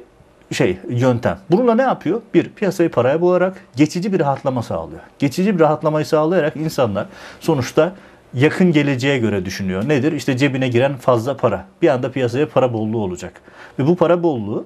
şey 0.51 0.77
yöntem. 0.89 1.39
Bununla 1.51 1.75
ne 1.75 1.81
yapıyor? 1.81 2.21
Bir, 2.33 2.49
piyasayı 2.49 2.91
paraya 2.91 3.21
boğarak 3.21 3.57
geçici 3.75 4.13
bir 4.13 4.19
rahatlama 4.19 4.63
sağlıyor. 4.63 5.01
Geçici 5.19 5.55
bir 5.55 5.59
rahatlamayı 5.59 6.05
sağlayarak 6.05 6.55
insanlar 6.55 7.05
sonuçta 7.39 7.93
yakın 8.33 8.71
geleceğe 8.71 9.17
göre 9.17 9.45
düşünüyor. 9.45 9.89
Nedir? 9.89 10.11
İşte 10.11 10.37
cebine 10.37 10.67
giren 10.67 10.95
fazla 10.95 11.37
para. 11.37 11.65
Bir 11.81 11.87
anda 11.87 12.11
piyasaya 12.11 12.49
para 12.49 12.73
bolluğu 12.73 13.03
olacak. 13.03 13.41
Ve 13.79 13.87
bu 13.87 13.95
para 13.95 14.23
bolluğu 14.23 14.65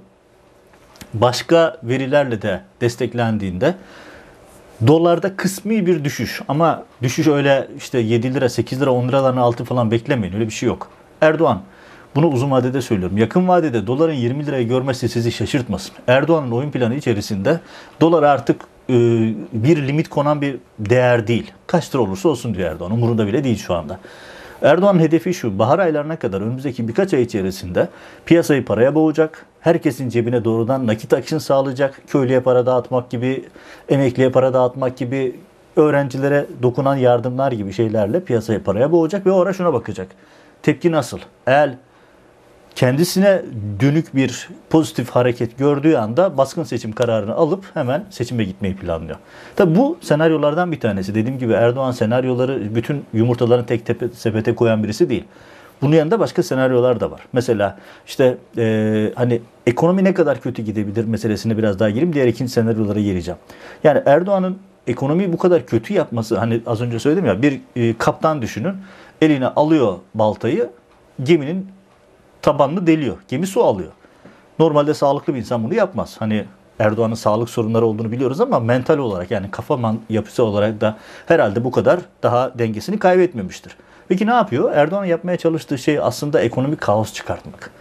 başka 1.14 1.78
verilerle 1.84 2.42
de 2.42 2.62
desteklendiğinde 2.82 3.76
dolarda 4.88 5.36
kısmi 5.36 5.86
bir 5.86 6.04
düşüş 6.04 6.42
ama 6.48 6.84
düşüş 7.02 7.28
öyle 7.28 7.68
işte 7.78 8.00
7 8.00 8.34
lira 8.34 8.50
8 8.50 8.82
lira 8.82 8.92
10 8.92 9.08
liraların 9.08 9.38
altı 9.38 9.64
falan 9.64 9.92
beklemeyin 9.92 10.34
öyle 10.34 10.46
bir 10.46 10.54
şey 10.54 10.68
yok. 10.68 10.90
Erdoğan 11.22 11.62
bunu 12.16 12.28
uzun 12.28 12.52
vadede 12.52 12.82
söylüyorum. 12.82 13.18
Yakın 13.18 13.48
vadede 13.48 13.88
doların 13.88 14.14
20 14.14 14.46
lirayı 14.46 14.68
görmesi 14.68 15.10
sizi 15.10 15.32
şaşırtmasın. 15.32 15.96
Erdoğan'ın 16.08 16.52
oyun 16.52 16.72
planı 16.72 16.96
içerisinde 16.96 17.60
dolar 18.02 18.24
artık 18.24 18.62
e, 18.90 18.94
bir 19.54 19.88
limit 19.88 20.10
konan 20.10 20.42
bir 20.42 20.58
değer 20.80 21.28
değil. 21.28 21.52
Kaç 21.68 21.96
lira 21.96 22.02
olursa 22.02 22.30
olsun 22.30 22.56
diyor 22.56 22.72
Erdoğan. 22.72 22.92
Umurunda 22.92 23.28
bile 23.28 23.44
değil 23.44 23.58
şu 23.58 23.74
anda. 23.74 24.00
Erdoğan'ın 24.62 25.00
hedefi 25.00 25.34
şu. 25.34 25.60
Bahar 25.60 25.80
aylarına 25.80 26.16
kadar 26.16 26.42
önümüzdeki 26.42 26.88
birkaç 26.88 27.14
ay 27.14 27.22
içerisinde 27.22 27.88
piyasayı 28.26 28.66
paraya 28.66 28.96
boğacak. 28.96 29.46
Herkesin 29.60 30.10
cebine 30.10 30.44
doğrudan 30.44 30.88
nakit 30.88 31.14
akışını 31.14 31.40
sağlayacak. 31.40 32.02
Köylüye 32.08 32.40
para 32.40 32.66
dağıtmak 32.66 33.10
gibi, 33.10 33.46
emekliye 33.90 34.30
para 34.30 34.54
dağıtmak 34.54 34.98
gibi, 34.98 35.36
öğrencilere 35.76 36.46
dokunan 36.64 36.96
yardımlar 36.96 37.52
gibi 37.52 37.74
şeylerle 37.74 38.24
piyasayı 38.24 38.64
paraya 38.64 38.92
boğacak 38.92 39.26
ve 39.26 39.32
o 39.32 39.42
ara 39.42 39.54
şuna 39.54 39.74
bakacak. 39.74 40.08
Tepki 40.64 40.92
nasıl? 40.92 41.20
Eğer 41.48 41.76
kendisine 42.76 43.42
dönük 43.80 44.16
bir 44.16 44.50
pozitif 44.70 45.10
hareket 45.10 45.58
gördüğü 45.58 45.96
anda 45.96 46.38
baskın 46.38 46.64
seçim 46.64 46.92
kararını 46.92 47.36
alıp 47.36 47.66
hemen 47.74 48.04
seçime 48.10 48.44
gitmeyi 48.44 48.76
planlıyor. 48.76 49.18
Tabi 49.56 49.76
bu 49.76 49.98
senaryolardan 50.02 50.72
bir 50.72 50.80
tanesi. 50.80 51.16
Dediğim 51.16 51.40
gibi 51.40 51.54
Erdoğan 51.54 51.92
senaryoları 51.92 52.76
bütün 52.76 53.06
yumurtaların 53.14 53.66
tek 53.66 53.86
tepe, 53.86 54.10
sepete 54.10 54.56
koyan 54.56 54.84
birisi 54.84 55.10
değil. 55.10 55.24
Bunun 55.82 55.96
yanında 55.96 56.20
başka 56.20 56.44
senaryolar 56.44 57.00
da 57.00 57.12
var. 57.12 57.22
Mesela 57.34 57.80
işte 58.08 58.38
e, 58.58 59.12
hani 59.16 59.42
ekonomi 59.68 60.04
ne 60.04 60.14
kadar 60.14 60.42
kötü 60.42 60.62
gidebilir 60.62 61.06
meselesine 61.06 61.58
biraz 61.58 61.80
daha 61.80 61.90
gireyim. 61.90 62.14
Diğer 62.14 62.28
ikinci 62.28 62.52
senaryolara 62.52 63.00
gireceğim. 63.00 63.38
Yani 63.84 64.02
Erdoğan'ın 64.06 64.58
ekonomiyi 64.88 65.34
bu 65.34 65.38
kadar 65.38 65.66
kötü 65.66 65.94
yapması 65.94 66.38
hani 66.38 66.62
az 66.66 66.82
önce 66.82 67.00
söyledim 67.00 67.26
ya 67.26 67.42
bir 67.42 67.62
e, 67.76 67.98
kaptan 67.98 68.42
düşünün 68.42 68.74
eline 69.22 69.48
alıyor 69.48 69.98
baltayı 70.16 70.70
geminin 71.24 71.68
tabanını 72.42 72.88
deliyor. 72.88 73.18
Gemi 73.28 73.48
su 73.48 73.64
alıyor. 73.64 73.92
Normalde 74.60 74.94
sağlıklı 74.94 75.34
bir 75.34 75.40
insan 75.40 75.64
bunu 75.64 75.74
yapmaz. 75.74 76.16
Hani 76.20 76.46
Erdoğan'ın 76.80 77.16
sağlık 77.16 77.50
sorunları 77.50 77.86
olduğunu 77.86 78.12
biliyoruz 78.12 78.42
ama 78.42 78.60
mental 78.60 78.98
olarak 78.98 79.32
yani 79.32 79.52
kafa 79.52 79.96
yapısı 80.10 80.44
olarak 80.44 80.82
da 80.82 80.98
herhalde 81.28 81.64
bu 81.64 81.72
kadar 81.72 82.00
daha 82.24 82.60
dengesini 82.60 83.00
kaybetmemiştir. 83.00 83.78
Peki 84.08 84.28
ne 84.28 84.34
yapıyor? 84.34 84.72
Erdoğan 84.74 85.06
yapmaya 85.06 85.38
çalıştığı 85.38 85.78
şey 85.78 86.00
aslında 86.00 86.42
ekonomik 86.42 86.82
kaos 86.82 87.14
çıkartmak. 87.14 87.72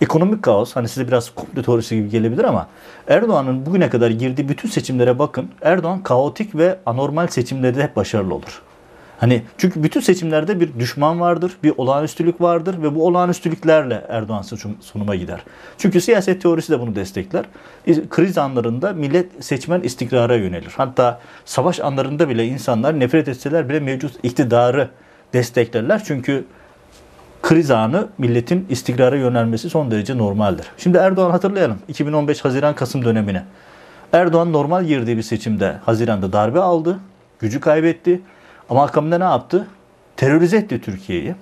Ekonomik 0.00 0.42
kaos 0.42 0.76
hani 0.76 0.88
size 0.88 1.08
biraz 1.08 1.30
komplo 1.34 1.62
teorisi 1.62 1.96
gibi 1.96 2.08
gelebilir 2.08 2.44
ama 2.44 2.66
Erdoğan'ın 3.08 3.66
bugüne 3.66 3.90
kadar 3.90 4.10
girdiği 4.10 4.48
bütün 4.48 4.68
seçimlere 4.68 5.18
bakın. 5.18 5.48
Erdoğan 5.62 6.02
kaotik 6.02 6.54
ve 6.54 6.78
anormal 6.86 7.26
seçimlerde 7.26 7.82
hep 7.82 7.96
başarılı 7.96 8.34
olur. 8.34 8.62
Hani 9.20 9.42
çünkü 9.58 9.82
bütün 9.82 10.00
seçimlerde 10.00 10.60
bir 10.60 10.78
düşman 10.78 11.20
vardır, 11.20 11.52
bir 11.62 11.72
olağanüstülük 11.76 12.40
vardır 12.40 12.82
ve 12.82 12.94
bu 12.94 13.06
olağanüstülüklerle 13.06 14.04
Erdoğan 14.08 14.42
sunuma 14.80 15.14
gider. 15.14 15.40
Çünkü 15.78 16.00
siyaset 16.00 16.42
teorisi 16.42 16.72
de 16.72 16.80
bunu 16.80 16.94
destekler. 16.94 17.44
Kriz 18.10 18.38
anlarında 18.38 18.92
millet 18.92 19.44
seçmen 19.44 19.80
istikrara 19.80 20.34
yönelir. 20.34 20.72
Hatta 20.76 21.20
savaş 21.44 21.80
anlarında 21.80 22.28
bile 22.28 22.46
insanlar 22.46 23.00
nefret 23.00 23.28
etseler 23.28 23.68
bile 23.68 23.80
mevcut 23.80 24.12
iktidarı 24.22 24.88
desteklerler. 25.32 26.02
Çünkü 26.04 26.44
kriz 27.42 27.70
anı 27.70 28.08
milletin 28.18 28.66
istikrara 28.70 29.16
yönelmesi 29.16 29.70
son 29.70 29.90
derece 29.90 30.18
normaldir. 30.18 30.66
Şimdi 30.78 30.98
Erdoğan 30.98 31.30
hatırlayalım 31.30 31.78
2015 31.88 32.44
Haziran-Kasım 32.44 33.04
dönemine. 33.04 33.44
Erdoğan 34.12 34.52
normal 34.52 34.84
girdiği 34.84 35.16
bir 35.16 35.22
seçimde 35.22 35.76
Haziran'da 35.86 36.32
darbe 36.32 36.60
aldı, 36.60 36.98
gücü 37.38 37.60
kaybetti. 37.60 38.20
Ama 38.70 38.82
akabinde 38.82 39.20
ne 39.20 39.24
yaptı? 39.24 39.66
Terörize 40.16 40.56
etti 40.56 40.80
Türkiye'yi. 40.80 41.34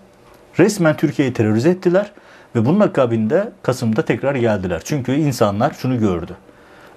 Resmen 0.58 0.96
Türkiye'yi 0.96 1.34
terörize 1.34 1.70
ettiler 1.70 2.12
ve 2.54 2.64
bunun 2.64 2.80
akabinde 2.80 3.52
Kasım'da 3.62 4.02
tekrar 4.02 4.34
geldiler. 4.34 4.82
Çünkü 4.84 5.14
insanlar 5.14 5.72
şunu 5.78 5.98
gördü. 5.98 6.36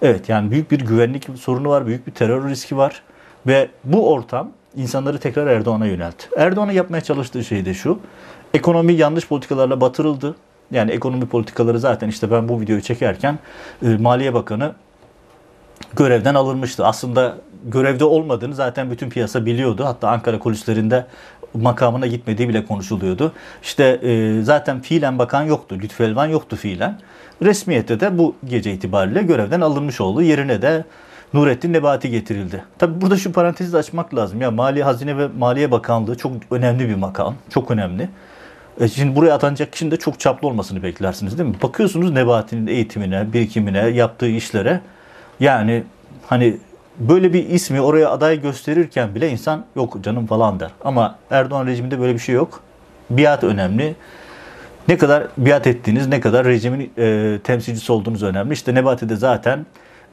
Evet 0.01 0.29
yani 0.29 0.51
büyük 0.51 0.71
bir 0.71 0.79
güvenlik 0.79 1.27
sorunu 1.39 1.69
var, 1.69 1.87
büyük 1.87 2.07
bir 2.07 2.11
terör 2.11 2.49
riski 2.49 2.77
var 2.77 3.01
ve 3.47 3.69
bu 3.83 4.13
ortam 4.13 4.51
insanları 4.75 5.19
tekrar 5.19 5.47
Erdoğan'a 5.47 5.85
yöneltti. 5.85 6.29
Erdoğan'ın 6.37 6.71
yapmaya 6.71 7.01
çalıştığı 7.01 7.43
şey 7.43 7.65
de 7.65 7.73
şu. 7.73 7.99
Ekonomi 8.53 8.93
yanlış 8.93 9.27
politikalarla 9.27 9.81
batırıldı. 9.81 10.35
Yani 10.71 10.91
ekonomi 10.91 11.25
politikaları 11.25 11.79
zaten 11.79 12.07
işte 12.07 12.31
ben 12.31 12.49
bu 12.49 12.61
videoyu 12.61 12.81
çekerken 12.81 13.39
e, 13.85 13.97
Maliye 13.97 14.33
Bakanı 14.33 14.73
görevden 15.95 16.35
alınmıştı. 16.35 16.85
Aslında 16.85 17.37
görevde 17.63 18.05
olmadığını 18.05 18.55
zaten 18.55 18.91
bütün 18.91 19.09
piyasa 19.09 19.45
biliyordu. 19.45 19.85
Hatta 19.85 20.09
Ankara 20.09 20.39
kulislerinde 20.39 21.05
makamına 21.53 22.07
gitmediği 22.07 22.49
bile 22.49 22.65
konuşuluyordu. 22.65 23.33
İşte 23.63 23.83
e, 23.83 24.41
zaten 24.43 24.81
fiilen 24.81 25.19
bakan 25.19 25.43
yoktu. 25.43 25.77
Lütfü 25.81 26.03
Elvan 26.03 26.25
yoktu 26.25 26.55
fiilen. 26.55 26.99
Resmiyette 27.41 27.99
de 27.99 28.17
bu 28.17 28.35
gece 28.45 28.73
itibariyle 28.73 29.23
görevden 29.23 29.61
alınmış 29.61 30.01
oldu. 30.01 30.21
Yerine 30.21 30.61
de 30.61 30.83
Nurettin 31.33 31.73
Nebati 31.73 32.09
getirildi. 32.09 32.63
Tabi 32.77 33.01
burada 33.01 33.17
şu 33.17 33.31
parantezi 33.31 33.77
açmak 33.77 34.15
lazım. 34.15 34.41
Ya 34.41 34.51
Mali 34.51 34.83
Hazine 34.83 35.17
ve 35.17 35.27
Maliye 35.27 35.71
Bakanlığı 35.71 36.17
çok 36.17 36.31
önemli 36.51 36.89
bir 36.89 36.95
makam. 36.95 37.35
Çok 37.49 37.71
önemli. 37.71 38.09
E 38.79 38.87
şimdi 38.87 39.15
buraya 39.15 39.33
atanacak 39.33 39.71
kişinin 39.71 39.91
de 39.91 39.97
çok 39.97 40.19
çaplı 40.19 40.47
olmasını 40.47 40.83
beklersiniz 40.83 41.37
değil 41.37 41.49
mi? 41.49 41.55
Bakıyorsunuz 41.63 42.11
Nebati'nin 42.11 42.67
eğitimine, 42.67 43.33
birikimine, 43.33 43.87
yaptığı 43.89 44.27
işlere. 44.27 44.81
Yani 45.39 45.83
hani 46.27 46.57
böyle 46.99 47.33
bir 47.33 47.49
ismi 47.49 47.81
oraya 47.81 48.09
aday 48.09 48.41
gösterirken 48.41 49.15
bile 49.15 49.29
insan 49.29 49.65
yok 49.75 49.97
canım 50.03 50.27
falan 50.27 50.59
der. 50.59 50.71
Ama 50.83 51.15
Erdoğan 51.31 51.67
rejiminde 51.67 51.99
böyle 51.99 52.13
bir 52.13 52.19
şey 52.19 52.35
yok. 52.35 52.61
Biat 53.09 53.43
önemli. 53.43 53.95
Ne 54.87 54.97
kadar 54.97 55.27
biat 55.37 55.67
ettiğiniz, 55.67 56.07
ne 56.07 56.19
kadar 56.19 56.45
rejimin 56.45 56.91
e, 56.97 57.39
temsilcisi 57.43 57.91
olduğunuz 57.91 58.23
önemli. 58.23 58.53
İşte 58.53 58.75
Nebati 58.75 59.09
de 59.09 59.15
zaten 59.15 59.65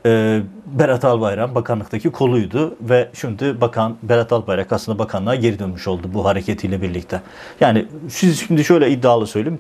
e, 0.07 0.41
Berat 0.67 1.05
Albayrak 1.05 1.55
bakanlıktaki 1.55 2.11
koluydu 2.11 2.77
ve 2.81 3.09
şimdi 3.15 3.61
bakan 3.61 3.97
Berat 4.03 4.33
Albayrak 4.33 4.73
aslında 4.73 4.99
bakanlığa 4.99 5.35
geri 5.35 5.59
dönmüş 5.59 5.89
oldu 5.89 6.11
bu 6.15 6.25
hareketiyle 6.25 6.83
birlikte. 6.83 7.21
Yani 7.61 7.87
siz 8.09 8.41
şimdi 8.47 8.65
şöyle 8.65 8.91
iddialı 8.91 9.27
söyleyeyim. 9.27 9.59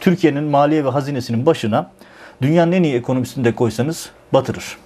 Türkiye'nin 0.00 0.44
maliye 0.44 0.84
ve 0.84 0.88
hazinesinin 0.88 1.46
başına 1.46 1.90
dünyanın 2.42 2.72
en 2.72 2.82
iyi 2.82 2.94
ekonomisini 2.94 3.44
de 3.44 3.54
koysanız 3.54 4.10
batırır. 4.32 4.76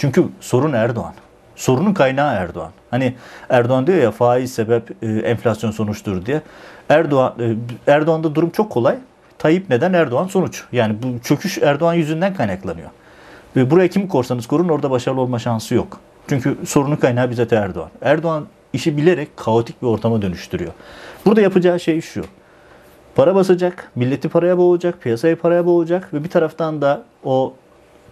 Çünkü 0.00 0.24
sorun 0.40 0.72
Erdoğan. 0.72 1.14
Sorunun 1.56 1.94
kaynağı 1.94 2.34
Erdoğan. 2.34 2.70
Hani 2.90 3.14
Erdoğan 3.48 3.86
diyor 3.86 3.98
ya 3.98 4.10
faiz 4.10 4.52
sebep 4.52 5.02
e, 5.02 5.06
enflasyon 5.06 5.70
sonuçtur 5.70 6.26
diye. 6.26 6.42
Erdoğan 6.88 7.34
e, 7.40 7.54
Erdoğan'da 7.92 8.34
durum 8.34 8.50
çok 8.50 8.70
kolay. 8.70 8.96
Tayyip 9.38 9.70
neden 9.70 9.92
Erdoğan 9.92 10.26
sonuç. 10.26 10.64
Yani 10.72 10.96
bu 11.02 11.22
çöküş 11.22 11.58
Erdoğan 11.58 11.94
yüzünden 11.94 12.34
kaynaklanıyor. 12.34 12.90
Ve 13.56 13.70
buraya 13.70 13.88
kimi 13.88 14.08
korsanız 14.08 14.46
korun 14.46 14.68
orada 14.68 14.90
başarılı 14.90 15.20
olma 15.20 15.38
şansı 15.38 15.74
yok. 15.74 16.00
Çünkü 16.28 16.56
sorunun 16.66 16.96
kaynağı 16.96 17.30
bizzat 17.30 17.52
Erdoğan. 17.52 17.90
Erdoğan 18.02 18.46
işi 18.72 18.96
bilerek 18.96 19.36
kaotik 19.36 19.82
bir 19.82 19.86
ortama 19.86 20.22
dönüştürüyor. 20.22 20.72
Burada 21.26 21.40
yapacağı 21.40 21.80
şey 21.80 22.00
şu. 22.00 22.24
Para 23.14 23.34
basacak, 23.34 23.90
milleti 23.94 24.28
paraya 24.28 24.58
boğacak, 24.58 25.02
piyasayı 25.02 25.36
paraya 25.36 25.66
boğacak 25.66 26.14
ve 26.14 26.24
bir 26.24 26.30
taraftan 26.30 26.82
da 26.82 27.02
o 27.24 27.54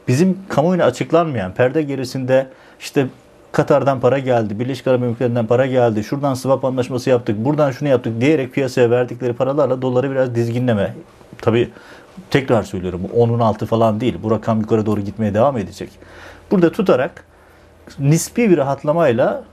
bizim 0.08 0.38
kamuoyuna 0.48 0.84
açıklanmayan 0.84 1.54
perde 1.54 1.82
gerisinde 1.82 2.46
işte 2.80 3.06
Katar'dan 3.52 4.00
para 4.00 4.18
geldi, 4.18 4.60
Birleşik 4.60 4.86
Arap 4.86 5.02
Emirlikleri'nden 5.02 5.46
para 5.46 5.66
geldi, 5.66 6.04
şuradan 6.04 6.34
swap 6.34 6.64
anlaşması 6.64 7.10
yaptık, 7.10 7.44
buradan 7.44 7.70
şunu 7.70 7.88
yaptık 7.88 8.20
diyerek 8.20 8.52
piyasaya 8.52 8.90
verdikleri 8.90 9.32
paralarla 9.32 9.82
doları 9.82 10.10
biraz 10.10 10.34
dizginleme. 10.34 10.94
Tabi 11.42 11.70
tekrar 12.30 12.62
söylüyorum 12.62 13.00
10'un 13.16 13.38
altı 13.38 13.66
falan 13.66 14.00
değil. 14.00 14.18
Bu 14.22 14.30
rakam 14.30 14.60
yukarı 14.60 14.86
doğru 14.86 15.00
gitmeye 15.00 15.34
devam 15.34 15.58
edecek. 15.58 15.90
Burada 16.50 16.72
tutarak 16.72 17.24
nispi 17.98 18.50
bir 18.50 18.56
rahatlamayla 18.56 19.44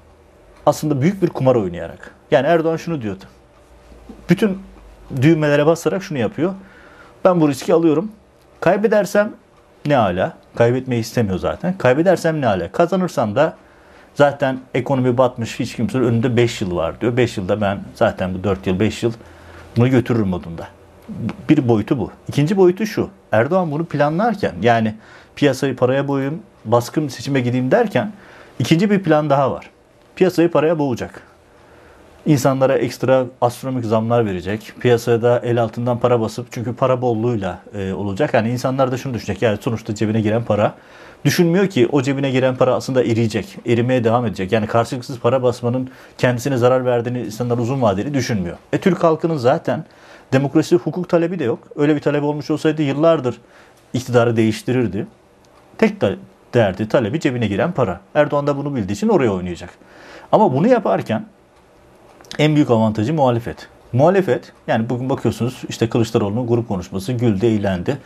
aslında 0.66 1.02
büyük 1.02 1.22
bir 1.22 1.30
kumar 1.30 1.56
oynayarak. 1.56 2.12
Yani 2.32 2.48
Erdoğan 2.48 2.78
şunu 2.78 3.02
diyordu. 3.02 3.24
Bütün 4.30 4.60
düğmelere 5.22 5.66
basarak 5.66 6.04
şunu 6.04 6.18
yapıyor. 6.18 6.54
Ben 7.26 7.42
bu 7.42 7.50
riski 7.50 7.74
alıyorum. 7.74 8.12
Kaybedersem 8.60 9.32
ne 9.86 9.98
ala. 9.98 10.34
Kaybetmeyi 10.56 11.02
istemiyor 11.02 11.40
zaten. 11.40 11.78
Kaybedersem 11.78 12.42
ne 12.42 12.48
ala. 12.48 12.72
Kazanırsam 12.72 13.36
da 13.36 13.54
zaten 14.16 14.60
ekonomi 14.74 15.18
batmış 15.18 15.60
hiç 15.60 15.76
kimse 15.76 15.98
önünde 15.98 16.38
5 16.38 16.62
yıl 16.62 16.76
var 16.76 17.02
diyor. 17.02 17.18
5 17.18 17.38
yılda 17.38 17.62
ben 17.62 17.80
zaten 17.96 18.34
bu 18.34 18.44
4 18.44 18.68
yıl 18.68 18.80
5 18.80 19.04
yıl 19.04 19.14
bunu 19.78 19.90
götürürüm 19.90 20.28
modunda. 20.28 20.68
Bir 21.50 21.68
boyutu 21.68 22.00
bu. 22.00 22.12
İkinci 22.28 22.58
boyutu 22.58 22.86
şu. 22.86 23.10
Erdoğan 23.32 23.72
bunu 23.72 23.86
planlarken 23.86 24.54
yani 24.62 24.96
piyasayı 25.36 25.76
paraya 25.76 26.08
boyayım, 26.08 26.42
baskın 26.66 27.08
seçime 27.08 27.42
gideyim 27.42 27.72
derken 27.72 28.12
ikinci 28.60 28.90
bir 28.90 29.04
plan 29.04 29.30
daha 29.30 29.52
var. 29.52 29.70
Piyasayı 30.16 30.52
paraya 30.52 30.80
boğacak. 30.80 31.22
İnsanlara 32.26 32.78
ekstra 32.78 33.26
astronomik 33.42 33.86
zamlar 33.86 34.26
verecek. 34.26 34.74
Piyasaya 34.80 35.22
da 35.22 35.40
el 35.40 35.62
altından 35.62 36.00
para 36.00 36.22
basıp 36.22 36.48
çünkü 36.52 36.76
para 36.76 37.02
bolluğuyla 37.02 37.60
e, 37.74 37.94
olacak. 37.94 38.34
Yani 38.34 38.50
insanlar 38.50 38.92
da 38.92 38.98
şunu 38.98 39.14
düşünecek. 39.14 39.42
Yani 39.42 39.58
sonuçta 39.62 39.96
cebine 39.96 40.22
giren 40.22 40.44
para 40.44 40.74
düşünmüyor 41.26 41.68
ki 41.68 41.88
o 41.92 42.02
cebine 42.02 42.32
giren 42.32 42.56
para 42.56 42.76
aslında 42.76 43.04
eriyecek. 43.04 43.58
Erimeye 43.68 44.04
devam 44.04 44.26
edecek. 44.26 44.52
Yani 44.52 44.68
karşılıksız 44.68 45.20
para 45.20 45.44
basmanın 45.44 45.90
kendisine 46.18 46.58
zarar 46.58 46.86
verdiğini 46.86 47.22
insanlar 47.22 47.58
uzun 47.58 47.82
vadeli 47.82 48.14
düşünmüyor. 48.14 48.58
E 48.74 48.78
Türk 48.78 49.04
halkının 49.04 49.38
zaten 49.38 49.86
demokrasi 50.34 50.76
hukuk 50.76 51.10
talebi 51.10 51.40
de 51.40 51.44
yok. 51.44 51.60
Öyle 51.76 51.96
bir 51.96 52.02
talep 52.02 52.24
olmuş 52.24 52.52
olsaydı 52.52 52.82
yıllardır 52.82 53.36
iktidarı 53.94 54.38
değiştirirdi. 54.38 55.08
Tek 55.78 56.02
de 56.02 56.16
derdi 56.54 56.88
talebi 56.88 57.20
cebine 57.20 57.48
giren 57.48 57.72
para. 57.72 58.02
Erdoğan 58.16 58.48
da 58.48 58.58
bunu 58.58 58.76
bildiği 58.76 58.94
için 58.94 59.10
oraya 59.10 59.30
oynayacak. 59.30 59.70
Ama 60.32 60.54
bunu 60.54 60.68
yaparken 60.68 61.26
en 62.40 62.56
büyük 62.56 62.72
avantajı 62.72 63.14
muhalefet. 63.14 63.68
Muhalefet 63.94 64.52
yani 64.68 64.90
bugün 64.90 65.10
bakıyorsunuz 65.10 65.62
işte 65.70 65.90
Kılıçdaroğlu'nun 65.90 66.48
grup 66.48 66.68
konuşması 66.68 67.14
güldü, 67.14 67.46
eğlendi. 67.46 67.98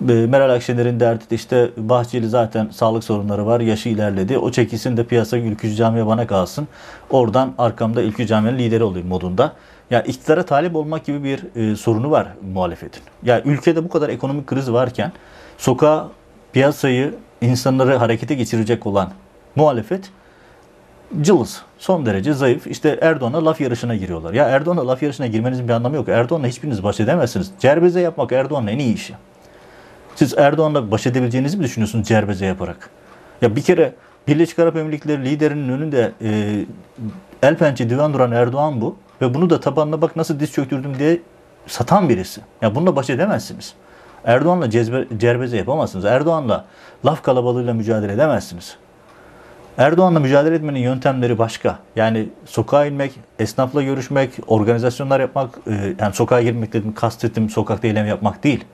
Meral 0.00 0.50
Akşener'in 0.50 1.00
derdi 1.00 1.30
de 1.30 1.34
işte 1.34 1.70
Bahçeli 1.76 2.28
zaten 2.28 2.68
sağlık 2.72 3.04
sorunları 3.04 3.46
var, 3.46 3.60
yaşı 3.60 3.88
ilerledi. 3.88 4.38
O 4.38 4.50
çekilsin 4.50 4.96
de 4.96 5.04
piyasa 5.04 5.38
ülkücü 5.38 5.74
camiye 5.74 6.06
bana 6.06 6.26
kalsın. 6.26 6.68
Oradan 7.10 7.54
arkamda 7.58 8.02
ülkücü 8.02 8.26
camiyenin 8.26 8.58
lideri 8.58 8.84
olayım 8.84 9.08
modunda. 9.08 9.42
Ya 9.42 9.52
yani 9.90 10.06
iktidara 10.06 10.42
talip 10.42 10.76
olmak 10.76 11.04
gibi 11.04 11.24
bir 11.24 11.70
e, 11.72 11.76
sorunu 11.76 12.10
var 12.10 12.28
muhalefetin. 12.54 13.02
Ya 13.22 13.34
yani 13.34 13.42
ülkede 13.52 13.84
bu 13.84 13.88
kadar 13.88 14.08
ekonomik 14.08 14.46
kriz 14.46 14.72
varken 14.72 15.12
sokağa 15.58 16.08
piyasayı, 16.52 17.14
insanları 17.40 17.96
harekete 17.96 18.34
geçirecek 18.34 18.86
olan 18.86 19.10
muhalefet 19.56 20.10
cılız, 21.20 21.62
son 21.78 22.06
derece 22.06 22.32
zayıf. 22.32 22.66
İşte 22.66 22.98
Erdoğan'a 23.02 23.44
laf 23.44 23.60
yarışına 23.60 23.96
giriyorlar. 23.96 24.32
Ya 24.32 24.44
Erdoğan'a 24.44 24.86
laf 24.88 25.02
yarışına 25.02 25.26
girmenizin 25.26 25.68
bir 25.68 25.72
anlamı 25.72 25.96
yok. 25.96 26.08
Erdoğan'la 26.08 26.46
hiçbiriniz 26.46 26.82
baş 26.82 27.00
edemezsiniz. 27.00 27.50
Cerbeze 27.58 28.00
yapmak 28.00 28.32
Erdoğan'ın 28.32 28.66
en 28.66 28.78
iyi 28.78 28.94
işi. 28.94 29.14
Siz 30.14 30.38
Erdoğan'la 30.38 30.90
baş 30.90 31.06
edebileceğinizi 31.06 31.56
mi 31.56 31.64
düşünüyorsunuz 31.64 32.08
cerbeze 32.08 32.46
yaparak? 32.46 32.90
Ya 33.42 33.56
bir 33.56 33.62
kere 33.62 33.92
Birleşik 34.28 34.58
Arap 34.58 34.76
Emirlikleri 34.76 35.24
liderinin 35.24 35.68
önünde 35.68 36.12
e, 36.22 36.60
el 37.42 37.56
pençe 37.56 37.90
divan 37.90 38.14
duran 38.14 38.32
Erdoğan 38.32 38.80
bu. 38.80 38.96
Ve 39.20 39.34
bunu 39.34 39.50
da 39.50 39.60
tabanına 39.60 40.02
bak 40.02 40.16
nasıl 40.16 40.40
diz 40.40 40.52
çöktürdüm 40.52 40.98
diye 40.98 41.20
satan 41.66 42.08
birisi. 42.08 42.40
Ya 42.62 42.74
bununla 42.74 42.96
baş 42.96 43.10
edemezsiniz. 43.10 43.74
Erdoğan'la 44.24 44.70
cezbe, 44.70 45.06
cerbeze 45.18 45.56
yapamazsınız. 45.56 46.04
Erdoğan'la 46.04 46.64
laf 47.06 47.22
kalabalığıyla 47.22 47.74
mücadele 47.74 48.12
edemezsiniz. 48.12 48.76
Erdoğan'la 49.78 50.20
mücadele 50.20 50.54
etmenin 50.54 50.78
yöntemleri 50.78 51.38
başka. 51.38 51.78
Yani 51.96 52.28
sokağa 52.44 52.86
inmek, 52.86 53.12
esnafla 53.38 53.82
görüşmek, 53.82 54.30
organizasyonlar 54.46 55.20
yapmak, 55.20 55.58
e, 55.66 55.94
yani 56.00 56.14
sokağa 56.14 56.42
girmek 56.42 56.72
dedim 56.72 56.94
kastettim 56.94 57.50
sokakta 57.50 57.88
eylem 57.88 58.06
yapmak 58.06 58.44
değil. 58.44 58.64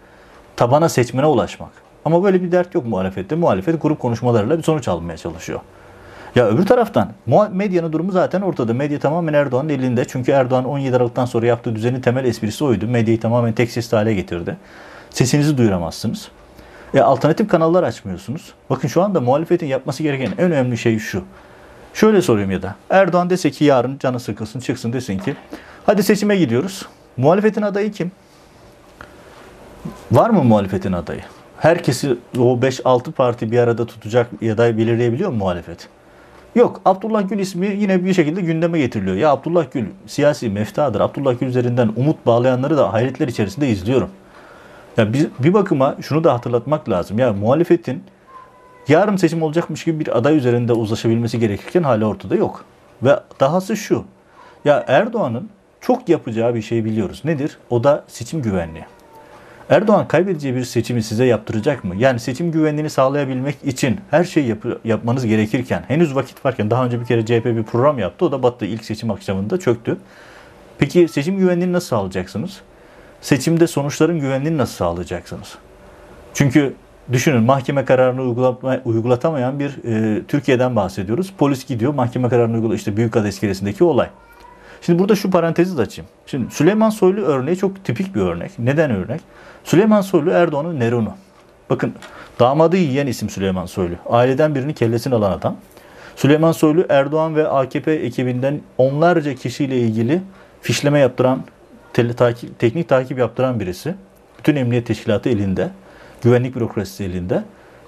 Tabana 0.56 0.88
seçmene 0.88 1.26
ulaşmak. 1.26 1.70
Ama 2.04 2.24
böyle 2.24 2.42
bir 2.42 2.52
dert 2.52 2.74
yok 2.74 2.86
muhalefette. 2.86 3.34
Muhalefet 3.34 3.82
grup 3.82 3.98
konuşmalarıyla 3.98 4.58
bir 4.58 4.62
sonuç 4.62 4.88
almaya 4.88 5.16
çalışıyor. 5.16 5.60
Ya 6.34 6.46
öbür 6.46 6.66
taraftan 6.66 7.08
medyanın 7.52 7.92
durumu 7.92 8.12
zaten 8.12 8.40
ortada. 8.40 8.74
Medya 8.74 8.98
tamamen 8.98 9.34
Erdoğan'ın 9.34 9.68
elinde. 9.68 10.04
Çünkü 10.04 10.32
Erdoğan 10.32 10.64
17 10.64 10.96
Aralık'tan 10.96 11.24
sonra 11.24 11.46
yaptığı 11.46 11.76
düzenin 11.76 12.00
temel 12.00 12.24
esprisi 12.24 12.64
oydu. 12.64 12.86
Medyayı 12.86 13.20
tamamen 13.20 13.52
tek 13.52 13.70
sesli 13.70 13.96
hale 13.96 14.14
getirdi. 14.14 14.56
Sesinizi 15.10 15.58
duyuramazsınız. 15.58 16.28
E, 16.94 17.00
alternatif 17.00 17.48
kanallar 17.48 17.82
açmıyorsunuz. 17.82 18.52
Bakın 18.70 18.88
şu 18.88 19.02
anda 19.02 19.20
muhalefetin 19.20 19.66
yapması 19.66 20.02
gereken 20.02 20.32
en 20.38 20.38
önemli 20.38 20.78
şey 20.78 20.98
şu. 20.98 21.22
Şöyle 21.94 22.22
sorayım 22.22 22.50
ya 22.50 22.62
da 22.62 22.74
Erdoğan 22.90 23.30
dese 23.30 23.50
ki 23.50 23.64
yarın 23.64 23.98
canı 23.98 24.20
sıkılsın 24.20 24.60
çıksın 24.60 24.92
desin 24.92 25.18
ki 25.18 25.36
Hadi 25.86 26.02
seçime 26.02 26.36
gidiyoruz. 26.36 26.86
Muhalefetin 27.16 27.62
adayı 27.62 27.92
kim? 27.92 28.12
Var 30.12 30.30
mı 30.30 30.44
muhalefetin 30.44 30.92
adayı? 30.92 31.20
Herkesi 31.58 32.16
o 32.38 32.58
5-6 32.60 33.12
parti 33.12 33.52
bir 33.52 33.58
arada 33.58 33.86
tutacak 33.86 34.30
aday 34.52 34.78
belirleyebiliyor 34.78 35.30
mu 35.30 35.36
muhalefet? 35.36 35.88
Yok. 36.54 36.80
Abdullah 36.84 37.28
Gül 37.28 37.38
ismi 37.38 37.66
yine 37.66 38.04
bir 38.04 38.14
şekilde 38.14 38.40
gündeme 38.40 38.78
getiriliyor. 38.78 39.16
Ya 39.16 39.30
Abdullah 39.30 39.66
Gül 39.72 39.86
siyasi 40.06 40.48
meftadır. 40.50 41.00
Abdullah 41.00 41.40
Gül 41.40 41.46
üzerinden 41.46 41.90
umut 41.96 42.26
bağlayanları 42.26 42.76
da 42.76 42.92
hayretler 42.92 43.28
içerisinde 43.28 43.68
izliyorum. 43.68 44.10
Ya 44.96 45.12
bir, 45.12 45.28
bir 45.38 45.54
bakıma 45.54 45.96
şunu 46.00 46.24
da 46.24 46.34
hatırlatmak 46.34 46.88
lazım. 46.88 47.18
Ya 47.18 47.32
muhalefetin 47.32 48.04
yarın 48.88 49.16
seçim 49.16 49.42
olacakmış 49.42 49.84
gibi 49.84 50.00
bir 50.00 50.18
aday 50.18 50.36
üzerinde 50.36 50.72
uzlaşabilmesi 50.72 51.38
gerekirken 51.38 51.82
hala 51.82 52.04
ortada 52.04 52.34
yok. 52.34 52.64
Ve 53.02 53.20
dahası 53.40 53.76
şu. 53.76 54.04
Ya 54.64 54.84
Erdoğan'ın 54.88 55.48
çok 55.80 56.08
yapacağı 56.08 56.54
bir 56.54 56.62
şey 56.62 56.84
biliyoruz. 56.84 57.22
Nedir? 57.24 57.58
O 57.70 57.84
da 57.84 58.04
seçim 58.08 58.42
güvenliği. 58.42 58.84
Erdoğan 59.70 60.08
kaybedeceği 60.08 60.54
bir 60.54 60.64
seçimi 60.64 61.02
size 61.02 61.24
yaptıracak 61.24 61.84
mı? 61.84 61.96
Yani 61.96 62.20
seçim 62.20 62.52
güvenliğini 62.52 62.90
sağlayabilmek 62.90 63.56
için 63.64 64.00
her 64.10 64.24
şeyi 64.24 64.48
yap 64.48 64.58
yapmanız 64.84 65.26
gerekirken, 65.26 65.84
henüz 65.88 66.14
vakit 66.14 66.44
varken 66.44 66.70
daha 66.70 66.84
önce 66.84 67.00
bir 67.00 67.06
kere 67.06 67.24
CHP 67.24 67.44
bir 67.44 67.62
program 67.62 67.98
yaptı. 67.98 68.24
O 68.24 68.32
da 68.32 68.42
battı. 68.42 68.64
ilk 68.66 68.84
seçim 68.84 69.10
akşamında 69.10 69.58
çöktü. 69.58 69.96
Peki 70.78 71.08
seçim 71.08 71.38
güvenliğini 71.38 71.72
nasıl 71.72 71.88
sağlayacaksınız? 71.88 72.60
Seçimde 73.24 73.66
sonuçların 73.66 74.20
güvenliğini 74.20 74.58
nasıl 74.58 74.74
sağlayacaksınız? 74.74 75.54
Çünkü 76.34 76.74
düşünün 77.12 77.42
mahkeme 77.42 77.84
kararını 77.84 78.22
uygulatma, 78.22 78.80
uygulatamayan 78.84 79.58
bir 79.58 79.84
e, 79.84 80.22
Türkiye'den 80.24 80.76
bahsediyoruz. 80.76 81.32
Polis 81.38 81.66
gidiyor 81.66 81.94
mahkeme 81.94 82.28
kararını 82.28 82.54
uyguluyor. 82.54 82.78
İşte 82.78 82.96
Büyükada 82.96 83.28
iskelesindeki 83.28 83.84
olay. 83.84 84.08
Şimdi 84.80 84.98
burada 84.98 85.16
şu 85.16 85.30
parantezi 85.30 85.78
de 85.78 85.82
açayım. 85.82 86.10
Şimdi 86.26 86.54
Süleyman 86.54 86.90
Soylu 86.90 87.20
örneği 87.20 87.56
çok 87.56 87.84
tipik 87.84 88.14
bir 88.14 88.20
örnek. 88.20 88.58
Neden 88.58 88.90
örnek? 88.90 89.20
Süleyman 89.64 90.00
Soylu 90.00 90.30
Erdoğan'ın 90.30 90.80
Nerun'u. 90.80 91.12
Bakın 91.70 91.92
damadı 92.40 92.76
yiyen 92.76 93.06
isim 93.06 93.30
Süleyman 93.30 93.66
Soylu. 93.66 93.94
Aileden 94.10 94.54
birini 94.54 94.74
kellesini 94.74 95.14
alan 95.14 95.32
adam. 95.32 95.56
Süleyman 96.16 96.52
Soylu 96.52 96.86
Erdoğan 96.88 97.36
ve 97.36 97.48
AKP 97.48 97.92
ekibinden 97.92 98.60
onlarca 98.78 99.34
kişiyle 99.34 99.78
ilgili 99.78 100.22
fişleme 100.62 100.98
yaptıran, 100.98 101.42
takip, 101.94 102.58
teknik 102.58 102.88
takip 102.88 103.18
yaptıran 103.18 103.60
birisi. 103.60 103.94
Bütün 104.38 104.56
emniyet 104.56 104.86
teşkilatı 104.86 105.28
elinde. 105.28 105.70
Güvenlik 106.22 106.56
bürokrasisi 106.56 107.04
elinde. 107.04 107.42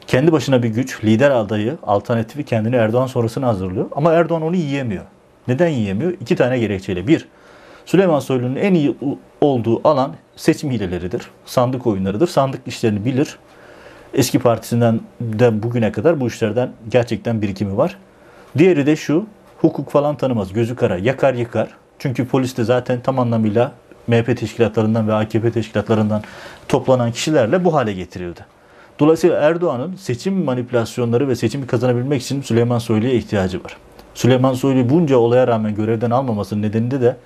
Kendi 0.06 0.32
başına 0.32 0.62
bir 0.62 0.68
güç, 0.68 1.04
lider 1.04 1.30
adayı, 1.30 1.78
alternatifi 1.82 2.44
kendini 2.44 2.76
Erdoğan 2.76 3.06
sonrasını 3.06 3.46
hazırlıyor. 3.46 3.86
Ama 3.96 4.12
Erdoğan 4.12 4.42
onu 4.42 4.56
yiyemiyor. 4.56 5.04
Neden 5.48 5.68
yiyemiyor? 5.68 6.12
İki 6.20 6.36
tane 6.36 6.58
gerekçeyle. 6.58 7.06
Bir, 7.06 7.28
Süleyman 7.86 8.20
Soylu'nun 8.20 8.56
en 8.56 8.74
iyi 8.74 8.96
olduğu 9.40 9.88
alan 9.88 10.14
seçim 10.36 10.70
hileleridir. 10.70 11.22
Sandık 11.46 11.86
oyunlarıdır. 11.86 12.26
Sandık 12.26 12.68
işlerini 12.68 13.04
bilir. 13.04 13.38
Eski 14.14 14.38
partisinden 14.38 15.00
de 15.20 15.62
bugüne 15.62 15.92
kadar 15.92 16.20
bu 16.20 16.26
işlerden 16.26 16.72
gerçekten 16.88 17.42
birikimi 17.42 17.76
var. 17.76 17.96
Diğeri 18.58 18.86
de 18.86 18.96
şu, 18.96 19.26
hukuk 19.58 19.90
falan 19.90 20.16
tanımaz. 20.16 20.52
Gözü 20.52 20.76
kara, 20.76 20.96
yakar 20.96 21.34
yıkar. 21.34 21.68
Çünkü 21.98 22.28
polis 22.28 22.56
de 22.56 22.64
zaten 22.64 23.00
tam 23.00 23.18
anlamıyla 23.18 23.72
MHP 24.06 24.36
teşkilatlarından 24.36 25.08
ve 25.08 25.14
AKP 25.14 25.50
teşkilatlarından 25.50 26.22
toplanan 26.68 27.12
kişilerle 27.12 27.64
bu 27.64 27.74
hale 27.74 27.92
getirildi. 27.92 28.40
Dolayısıyla 28.98 29.40
Erdoğan'ın 29.40 29.96
seçim 29.96 30.44
manipülasyonları 30.44 31.28
ve 31.28 31.36
seçimi 31.36 31.66
kazanabilmek 31.66 32.22
için 32.22 32.42
Süleyman 32.42 32.78
Soylu'ya 32.78 33.12
ihtiyacı 33.12 33.64
var. 33.64 33.76
Süleyman 34.14 34.54
Soylu 34.54 34.90
bunca 34.90 35.16
olaya 35.16 35.46
rağmen 35.46 35.74
görevden 35.74 36.10
almamasının 36.10 36.62
nedeninde 36.62 37.00
de 37.00 37.16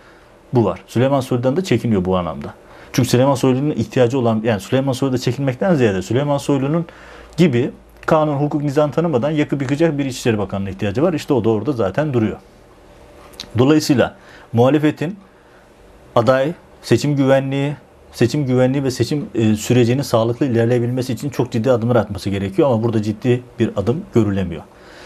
bu 0.53 0.65
var. 0.65 0.81
Süleyman 0.87 1.21
Soylu'dan 1.21 1.57
da 1.57 1.65
çekiniyor 1.65 2.05
bu 2.05 2.17
anlamda. 2.17 2.55
Çünkü 2.93 3.09
Süleyman 3.09 3.35
Soylu'nun 3.35 3.71
ihtiyacı 3.71 4.19
olan 4.19 4.41
yani 4.45 4.61
Süleyman 4.61 4.93
Soylu'da 4.93 5.19
çekinmekten 5.19 5.75
ziyade 5.75 6.03
Süleyman 6.03 6.39
Soylu'nun 6.39 6.87
gibi 7.37 7.71
kanun, 8.07 8.37
hukuk, 8.37 8.63
nizam 8.63 8.91
tanımadan 8.91 9.31
yakıp 9.31 9.63
yıkacak 9.63 9.99
bir 9.99 10.05
İçişleri 10.05 10.39
Bakanı'na 10.39 10.71
ihtiyacı 10.71 11.03
var. 11.03 11.13
İşte 11.13 11.35
o 11.35 11.45
da 11.45 11.51
orada 11.51 11.73
zaten 11.73 12.13
duruyor. 12.13 12.37
Dolayısıyla 13.59 14.17
muhalefetin 14.53 15.19
aday, 16.15 16.53
seçim 16.83 17.17
güvenliği, 17.17 17.77
seçim 18.13 18.47
güvenliği 18.47 18.85
ve 18.85 18.91
seçim 18.91 19.27
e, 19.35 19.55
sürecinin 19.55 20.03
sağlıklı 20.03 20.47
ilerleyebilmesi 20.47 21.13
için 21.13 21.31
çok 21.31 21.53
ciddi 21.53 21.73
adımlar 21.73 21.97
atması 21.97 22.31
gerekiyor 22.31 22.69
ama 22.69 22.83
burada 22.83 23.03
ciddi 23.03 23.43
bir 23.59 23.71
adım 23.77 24.03
görülemiyor. 24.15 24.63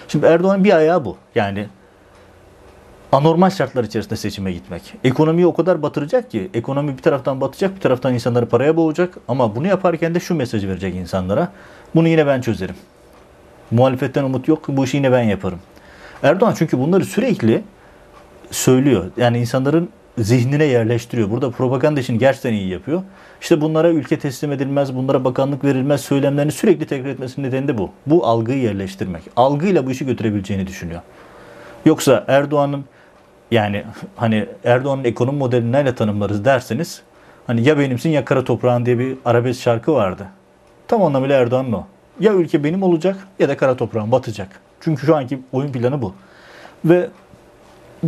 Şimdi 0.08 0.26
Erdoğan'ın 0.26 0.64
bir 0.64 0.76
ayağı 0.76 1.04
bu. 1.04 1.16
Yani 1.34 1.66
anormal 3.12 3.50
şartlar 3.50 3.84
içerisinde 3.84 4.16
seçime 4.16 4.52
gitmek. 4.52 4.94
Ekonomiyi 5.04 5.46
o 5.46 5.54
kadar 5.54 5.82
batıracak 5.82 6.30
ki 6.30 6.50
ekonomi 6.54 6.96
bir 6.96 7.02
taraftan 7.02 7.40
batacak 7.40 7.76
bir 7.76 7.80
taraftan 7.80 8.14
insanları 8.14 8.46
paraya 8.46 8.76
boğacak 8.76 9.18
ama 9.28 9.56
bunu 9.56 9.66
yaparken 9.66 10.14
de 10.14 10.20
şu 10.20 10.34
mesajı 10.34 10.68
verecek 10.68 10.94
insanlara. 10.94 11.52
Bunu 11.94 12.08
yine 12.08 12.26
ben 12.26 12.40
çözerim. 12.40 12.76
Muhalefetten 13.70 14.24
umut 14.24 14.48
yok 14.48 14.68
bu 14.68 14.84
işi 14.84 14.96
yine 14.96 15.12
ben 15.12 15.22
yaparım. 15.22 15.58
Erdoğan 16.22 16.54
çünkü 16.58 16.78
bunları 16.78 17.04
sürekli 17.04 17.62
söylüyor. 18.50 19.04
Yani 19.16 19.38
insanların 19.38 19.88
zihnine 20.18 20.64
yerleştiriyor. 20.64 21.30
Burada 21.30 21.50
propaganda 21.50 22.00
işini 22.00 22.18
gerçekten 22.18 22.52
iyi 22.52 22.68
yapıyor. 22.68 23.02
İşte 23.40 23.60
bunlara 23.60 23.90
ülke 23.90 24.18
teslim 24.18 24.52
edilmez, 24.52 24.96
bunlara 24.96 25.24
bakanlık 25.24 25.64
verilmez 25.64 26.00
söylemlerini 26.00 26.52
sürekli 26.52 26.86
tekrar 26.86 27.10
etmesinin 27.10 27.46
nedeni 27.46 27.68
de 27.68 27.78
bu. 27.78 27.90
Bu 28.06 28.26
algıyı 28.26 28.58
yerleştirmek. 28.58 29.22
Algıyla 29.36 29.86
bu 29.86 29.90
işi 29.90 30.06
götürebileceğini 30.06 30.66
düşünüyor. 30.66 31.00
Yoksa 31.84 32.24
Erdoğan'ın 32.28 32.84
yani 33.50 33.84
hani 34.16 34.46
Erdoğan'ın 34.64 35.04
ekonomi 35.04 35.38
modelini 35.38 35.72
neyle 35.72 35.94
tanımlarız 35.94 36.44
derseniz 36.44 37.02
hani 37.46 37.68
ya 37.68 37.78
benimsin 37.78 38.10
ya 38.10 38.24
kara 38.24 38.44
toprağın 38.44 38.86
diye 38.86 38.98
bir 38.98 39.16
arabesk 39.24 39.62
şarkı 39.62 39.94
vardı. 39.94 40.26
Tam 40.88 41.02
anlamıyla 41.02 41.40
Erdoğan'ın 41.40 41.72
o. 41.72 41.86
Ya 42.20 42.32
ülke 42.32 42.64
benim 42.64 42.82
olacak 42.82 43.16
ya 43.38 43.48
da 43.48 43.56
kara 43.56 43.76
toprağın 43.76 44.12
batacak. 44.12 44.48
Çünkü 44.80 45.06
şu 45.06 45.16
anki 45.16 45.38
oyun 45.52 45.72
planı 45.72 46.02
bu. 46.02 46.14
Ve 46.84 47.08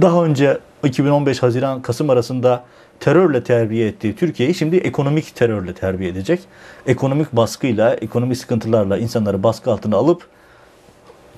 daha 0.01 0.25
önce 0.25 0.59
2015 0.85 1.43
Haziran 1.43 1.83
Kasım 1.83 2.11
arasında 2.11 2.65
terörle 3.01 3.45
terbiye 3.45 3.89
ettiği 3.89 4.17
Türkiye'yi 4.17 4.55
şimdi 4.55 4.77
ekonomik 4.77 5.35
terörle 5.37 5.75
terbiye 5.75 6.11
edecek. 6.11 6.41
Ekonomik 6.87 7.33
baskıyla, 7.33 7.95
ekonomik 7.95 8.37
sıkıntılarla 8.37 8.99
insanları 8.99 9.43
baskı 9.43 9.71
altına 9.71 9.97
alıp 9.97 10.29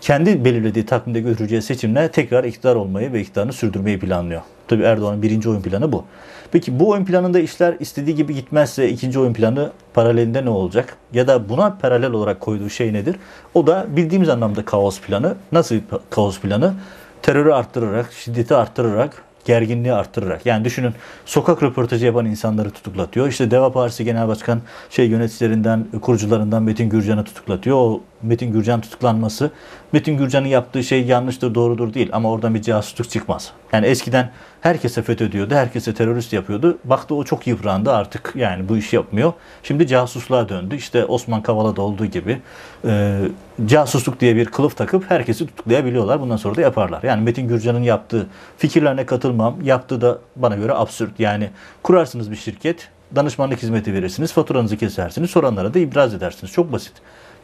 kendi 0.01 0.44
belirlediği 0.44 0.87
takvimde 0.87 1.20
götüreceği 1.20 1.62
seçimle 1.62 2.11
tekrar 2.11 2.44
iktidar 2.44 2.77
olmayı 2.77 3.12
ve 3.12 3.20
iktidarını 3.20 3.53
sürdürmeyi 3.53 3.98
planlıyor. 3.98 4.42
Tabi 4.68 4.83
Erdoğan'ın 4.83 5.22
birinci 5.22 5.48
oyun 5.48 5.62
planı 5.62 5.92
bu. 5.92 6.05
Peki 6.53 6.81
bu 6.81 6.88
oyun 6.88 7.05
planında 7.05 7.38
işler 7.40 7.77
istediği 7.81 8.16
gibi 8.16 8.35
gitmezse 8.35 8.88
ikinci 8.88 9.18
oyun 9.18 9.33
planı 9.33 9.72
paralelinde 9.94 10.44
ne 10.44 10.51
olacak? 10.51 10.96
Ya 11.12 11.29
da 11.29 11.48
buna 11.48 11.79
paralel 11.83 12.12
olarak 12.12 12.40
koyduğu 12.40 12.70
şey 12.70 12.92
nedir? 12.92 13.16
O 13.55 13.66
da 13.66 13.87
bildiğimiz 13.88 14.29
anlamda 14.29 14.64
kaos 14.64 15.01
planı. 15.01 15.35
Nasıl 15.53 15.77
kaos 16.11 16.40
planı? 16.40 16.74
Terörü 17.22 17.53
arttırarak, 17.53 18.12
şiddeti 18.12 18.55
arttırarak, 18.55 19.22
gerginliği 19.49 19.93
arttırarak. 19.93 20.47
Yani 20.47 20.65
düşünün 20.65 20.93
sokak 21.27 21.63
röportajı 21.63 22.07
yapan 22.07 22.27
insanları 22.27 22.71
tutuklatıyor. 22.71 23.29
İşte 23.29 23.51
Deva 23.51 23.73
Partisi 23.73 24.05
Genel 24.05 24.29
Başkan 24.29 24.61
şey 24.91 25.09
yöneticilerinden, 25.09 25.87
kurucularından 26.03 26.63
Metin 26.63 26.89
Gürcan'ı 26.89 27.25
tutuklatıyor. 27.25 27.77
O 27.77 28.01
Metin 28.22 28.52
Gürcan 28.52 28.81
tutuklanması 28.81 29.50
Metin 29.92 30.18
Gürcan'ın 30.18 30.46
yaptığı 30.46 30.85
şey 30.85 31.04
yanlıştır, 31.04 31.54
doğrudur 31.54 31.94
değil 31.94 32.09
ama 32.12 32.31
oradan 32.31 32.54
bir 32.54 32.62
casusluk 32.62 33.11
çıkmaz. 33.11 33.52
Yani 33.72 33.87
eskiden 33.87 34.31
herkese 34.61 35.02
FETÖ 35.02 35.33
diyordu, 35.33 35.54
herkese 35.54 35.94
terörist 35.94 36.33
yapıyordu. 36.33 36.78
Baktı 36.85 37.14
o 37.14 37.24
çok 37.24 37.46
yıprandı 37.46 37.92
artık 37.92 38.33
yani 38.35 38.68
bu 38.68 38.76
iş 38.76 38.92
yapmıyor. 38.92 39.33
Şimdi 39.62 39.87
casusluğa 39.87 40.48
döndü. 40.48 40.76
İşte 40.76 41.04
Osman 41.04 41.42
Kavala'da 41.42 41.83
olduğu 41.83 42.07
gibi 42.07 42.40
e, 42.85 43.20
casusluk 43.66 44.20
diye 44.20 44.37
bir 44.37 44.44
kılıf 44.46 44.76
takıp 44.76 45.11
herkesi 45.11 45.46
tutuklayabiliyorlar. 45.46 46.20
Bundan 46.20 46.37
sonra 46.37 46.57
da 46.57 46.61
yaparlar. 46.61 47.02
Yani 47.02 47.22
Metin 47.22 47.48
Gürcan'ın 47.48 47.83
yaptığı 47.83 48.26
fikirlerine 48.59 49.07
katılmam. 49.07 49.57
Yaptığı 49.62 50.00
da 50.00 50.18
bana 50.37 50.57
göre 50.57 50.74
absürt. 50.74 51.20
Yani 51.20 51.50
kurarsınız 51.83 52.31
bir 52.31 52.37
şirket, 52.37 52.88
danışmanlık 53.16 53.62
hizmeti 53.62 53.94
verirsiniz, 53.94 54.33
faturanızı 54.33 54.76
kesersiniz, 54.76 55.31
soranlara 55.31 55.74
da 55.74 55.78
ibraz 55.78 56.14
edersiniz. 56.14 56.52
Çok 56.52 56.72
basit. 56.72 56.92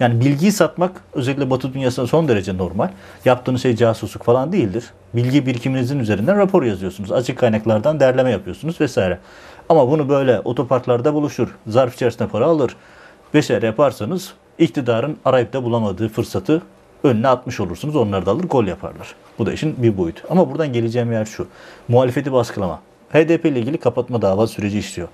Yani 0.00 0.20
bilgiyi 0.20 0.52
satmak 0.52 0.92
özellikle 1.12 1.50
Batı 1.50 1.74
dünyasında 1.74 2.06
son 2.06 2.28
derece 2.28 2.58
normal. 2.58 2.88
Yaptığınız 3.24 3.62
şey 3.62 3.76
casusluk 3.76 4.22
falan 4.22 4.52
değildir. 4.52 4.84
Bilgi 5.14 5.46
birikiminizin 5.46 5.98
üzerinden 5.98 6.38
rapor 6.38 6.62
yazıyorsunuz. 6.62 7.12
Açık 7.12 7.38
kaynaklardan 7.38 8.00
derleme 8.00 8.30
yapıyorsunuz 8.30 8.80
vesaire. 8.80 9.18
Ama 9.68 9.90
bunu 9.90 10.08
böyle 10.08 10.40
otoparklarda 10.40 11.14
buluşur, 11.14 11.48
zarf 11.66 11.94
içerisinde 11.94 12.28
para 12.28 12.46
alır 12.46 12.76
vesaire 13.34 13.66
yaparsanız 13.66 14.32
iktidarın 14.58 15.16
arayıp 15.24 15.52
da 15.52 15.64
bulamadığı 15.64 16.08
fırsatı 16.08 16.62
önüne 17.04 17.28
atmış 17.28 17.60
olursunuz. 17.60 17.96
Onlar 17.96 18.26
da 18.26 18.30
alır 18.30 18.44
gol 18.44 18.64
yaparlar. 18.64 19.14
Bu 19.38 19.46
da 19.46 19.52
işin 19.52 19.74
bir 19.82 19.96
boyutu. 19.96 20.22
Ama 20.30 20.50
buradan 20.50 20.72
geleceğim 20.72 21.12
yer 21.12 21.24
şu. 21.24 21.46
Muhalefeti 21.88 22.32
baskılama. 22.32 22.80
HDP 23.12 23.44
ile 23.44 23.60
ilgili 23.60 23.78
kapatma 23.78 24.22
dava 24.22 24.46
süreci 24.46 24.78
işliyor. 24.78 25.08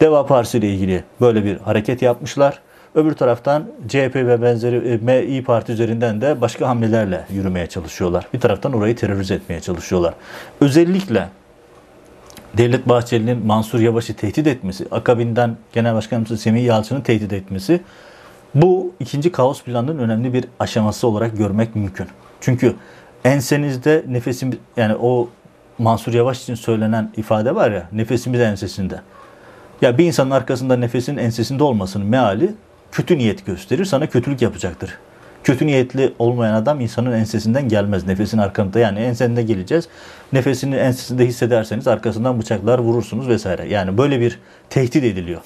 Deva 0.00 0.26
Partisi 0.26 0.58
ile 0.58 0.68
ilgili 0.68 1.04
böyle 1.20 1.44
bir 1.44 1.56
hareket 1.56 2.02
yapmışlar. 2.02 2.60
Öbür 2.94 3.12
taraftan 3.12 3.66
CHP 3.88 4.14
ve 4.14 4.42
benzeri 4.42 5.00
e, 5.08 5.26
İyi 5.26 5.44
Parti 5.44 5.72
üzerinden 5.72 6.20
de 6.20 6.40
başka 6.40 6.68
hamlelerle 6.68 7.26
yürümeye 7.30 7.66
çalışıyorlar. 7.66 8.26
Bir 8.34 8.40
taraftan 8.40 8.72
orayı 8.72 8.96
terörize 8.96 9.34
etmeye 9.34 9.60
çalışıyorlar. 9.60 10.14
Özellikle 10.60 11.28
Devlet 12.56 12.88
Bahçeli'nin 12.88 13.46
Mansur 13.46 13.80
Yavaş'ı 13.80 14.14
tehdit 14.14 14.46
etmesi, 14.46 14.86
akabinden 14.90 15.56
Genel 15.72 15.94
Başkanımız 15.94 16.40
Semih 16.40 16.64
Yalçın'ı 16.64 17.02
tehdit 17.02 17.32
etmesi 17.32 17.80
bu 18.54 18.92
ikinci 19.00 19.32
kaos 19.32 19.62
planının 19.62 19.98
önemli 19.98 20.32
bir 20.32 20.44
aşaması 20.60 21.06
olarak 21.06 21.38
görmek 21.38 21.76
mümkün. 21.76 22.06
Çünkü 22.40 22.74
ensenizde 23.24 24.04
nefesim 24.08 24.58
yani 24.76 24.94
o 24.94 25.28
Mansur 25.78 26.12
Yavaş 26.12 26.42
için 26.42 26.54
söylenen 26.54 27.12
ifade 27.16 27.54
var 27.54 27.70
ya 27.70 27.88
nefesimiz 27.92 28.40
ensesinde. 28.40 29.00
Ya 29.82 29.98
bir 29.98 30.04
insanın 30.04 30.30
arkasında 30.30 30.76
nefesin 30.76 31.16
ensesinde 31.16 31.64
olmasının 31.64 32.06
meali 32.06 32.54
kötü 32.92 33.18
niyet 33.18 33.46
gösterir, 33.46 33.84
sana 33.84 34.06
kötülük 34.06 34.42
yapacaktır. 34.42 34.98
Kötü 35.44 35.66
niyetli 35.66 36.12
olmayan 36.18 36.54
adam 36.54 36.80
insanın 36.80 37.12
ensesinden 37.12 37.68
gelmez. 37.68 38.06
Nefesin 38.06 38.38
arkasında 38.38 38.78
yani 38.78 38.98
ensesinde 38.98 39.42
geleceğiz. 39.42 39.88
Nefesini 40.32 40.74
ensesinde 40.74 41.26
hissederseniz 41.26 41.88
arkasından 41.88 42.38
bıçaklar 42.38 42.78
vurursunuz 42.78 43.28
vesaire. 43.28 43.68
Yani 43.68 43.98
böyle 43.98 44.20
bir 44.20 44.38
tehdit 44.70 45.04
ediliyor. 45.04 45.40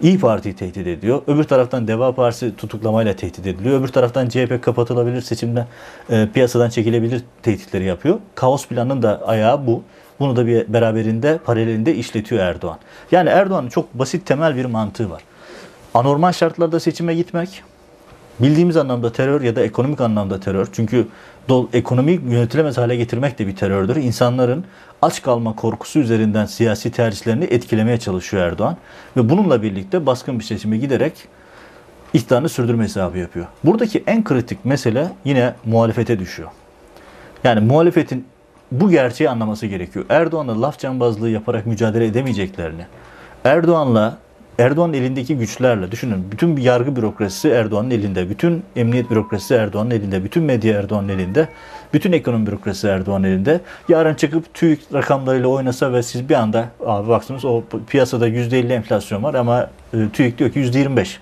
İyi 0.00 0.20
Parti'yi 0.20 0.56
tehdit 0.56 0.86
ediyor. 0.86 1.22
Öbür 1.26 1.44
taraftan 1.44 1.88
Deva 1.88 2.14
Partisi 2.14 2.56
tutuklamayla 2.56 3.16
tehdit 3.16 3.46
ediliyor. 3.46 3.80
Öbür 3.80 3.88
taraftan 3.88 4.28
CHP 4.28 4.62
kapatılabilir, 4.62 5.20
seçimde 5.20 5.66
e, 6.10 6.28
piyasadan 6.34 6.70
çekilebilir 6.70 7.22
tehditleri 7.42 7.84
yapıyor. 7.84 8.18
Kaos 8.34 8.66
planının 8.66 9.02
da 9.02 9.26
ayağı 9.26 9.66
bu. 9.66 9.82
Bunu 10.20 10.36
da 10.36 10.46
bir 10.46 10.72
beraberinde 10.72 11.38
paralelinde 11.44 11.94
işletiyor 11.94 12.42
Erdoğan. 12.42 12.78
Yani 13.12 13.28
Erdoğan'ın 13.28 13.68
çok 13.68 13.94
basit 13.94 14.26
temel 14.26 14.56
bir 14.56 14.64
mantığı 14.64 15.10
var. 15.10 15.22
Anormal 15.94 16.32
şartlarda 16.32 16.80
seçime 16.80 17.14
gitmek, 17.14 17.62
bildiğimiz 18.40 18.76
anlamda 18.76 19.12
terör 19.12 19.40
ya 19.40 19.56
da 19.56 19.60
ekonomik 19.60 20.00
anlamda 20.00 20.40
terör. 20.40 20.68
Çünkü 20.72 21.06
dol, 21.48 21.66
ekonomiyi 21.72 22.20
yönetilemez 22.28 22.78
hale 22.78 22.96
getirmek 22.96 23.38
de 23.38 23.46
bir 23.46 23.56
terördür. 23.56 23.96
İnsanların 23.96 24.64
aç 25.02 25.22
kalma 25.22 25.56
korkusu 25.56 25.98
üzerinden 25.98 26.46
siyasi 26.46 26.90
tercihlerini 26.90 27.44
etkilemeye 27.44 27.98
çalışıyor 27.98 28.42
Erdoğan. 28.42 28.76
Ve 29.16 29.28
bununla 29.30 29.62
birlikte 29.62 30.06
baskın 30.06 30.38
bir 30.38 30.44
seçime 30.44 30.76
giderek 30.76 31.12
iktidarını 32.12 32.48
sürdürme 32.48 32.84
hesabı 32.84 33.18
yapıyor. 33.18 33.46
Buradaki 33.64 34.04
en 34.06 34.24
kritik 34.24 34.64
mesele 34.64 35.12
yine 35.24 35.54
muhalefete 35.64 36.18
düşüyor. 36.18 36.50
Yani 37.44 37.60
muhalefetin 37.60 38.24
bu 38.72 38.90
gerçeği 38.90 39.30
anlaması 39.30 39.66
gerekiyor. 39.66 40.04
Erdoğan'la 40.08 40.62
laf 40.62 40.78
cambazlığı 40.78 41.30
yaparak 41.30 41.66
mücadele 41.66 42.06
edemeyeceklerini, 42.06 42.86
Erdoğan'la 43.44 44.18
Erdoğan'ın 44.58 44.92
elindeki 44.92 45.36
güçlerle 45.36 45.90
düşünün 45.90 46.26
bütün 46.32 46.56
yargı 46.56 46.96
bürokrasisi 46.96 47.48
Erdoğan'ın 47.48 47.90
elinde, 47.90 48.30
bütün 48.30 48.62
emniyet 48.76 49.10
bürokrasisi 49.10 49.54
Erdoğan'ın 49.54 49.90
elinde, 49.90 50.24
bütün 50.24 50.42
medya 50.42 50.78
Erdoğan'ın 50.78 51.08
elinde, 51.08 51.48
bütün 51.94 52.12
ekonomi 52.12 52.46
bürokrasisi 52.46 52.86
Erdoğan'ın 52.86 53.24
elinde. 53.24 53.60
Yarın 53.88 54.14
çıkıp 54.14 54.54
TÜİK 54.54 54.80
rakamlarıyla 54.94 55.48
oynasa 55.48 55.92
ve 55.92 56.02
siz 56.02 56.28
bir 56.28 56.34
anda 56.34 56.68
abi 56.86 57.08
baksınız 57.08 57.44
o 57.44 57.62
piyasada 57.88 58.28
%50 58.28 58.72
enflasyon 58.72 59.22
var 59.22 59.34
ama 59.34 59.70
e, 59.94 60.08
TÜİK 60.12 60.38
diyor 60.38 60.50
ki 60.50 60.60
%25. 60.60 61.16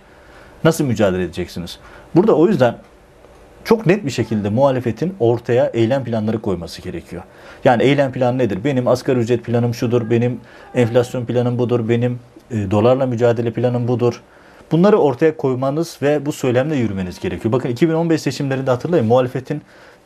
Nasıl 0.65 0.85
mücadele 0.85 1.23
edeceksiniz? 1.23 1.79
Burada 2.15 2.37
o 2.37 2.49
yüzden 2.49 2.77
çok 3.65 3.87
net 3.87 4.05
bir 4.05 4.11
şekilde 4.11 4.49
muhalefetin 4.49 5.15
ortaya 5.21 5.67
eylem 5.67 6.05
planları 6.05 6.41
koyması 6.41 6.83
gerekiyor. 6.83 7.23
Yani 7.65 7.83
eylem 7.83 8.13
planı 8.13 8.39
nedir? 8.39 8.65
Benim 8.65 8.89
asgari 8.89 9.19
ücret 9.19 9.45
planım 9.45 9.75
şudur, 9.75 10.11
benim 10.11 10.41
enflasyon 10.75 11.25
planım 11.25 11.59
budur, 11.59 11.89
benim 11.89 12.19
e, 12.53 12.71
dolarla 12.71 13.07
mücadele 13.07 13.51
planım 13.51 13.89
budur. 13.89 14.23
Bunları 14.73 14.97
ortaya 14.97 15.37
koymanız 15.37 15.99
ve 16.03 16.27
bu 16.27 16.33
söylemle 16.33 16.77
yürümeniz 16.77 17.21
gerekiyor. 17.21 17.53
Bakın 17.53 17.69
2015 17.69 18.23
seçimlerinde 18.23 18.71
hatırlayın 18.71 19.07
muhalefetin 19.07 19.63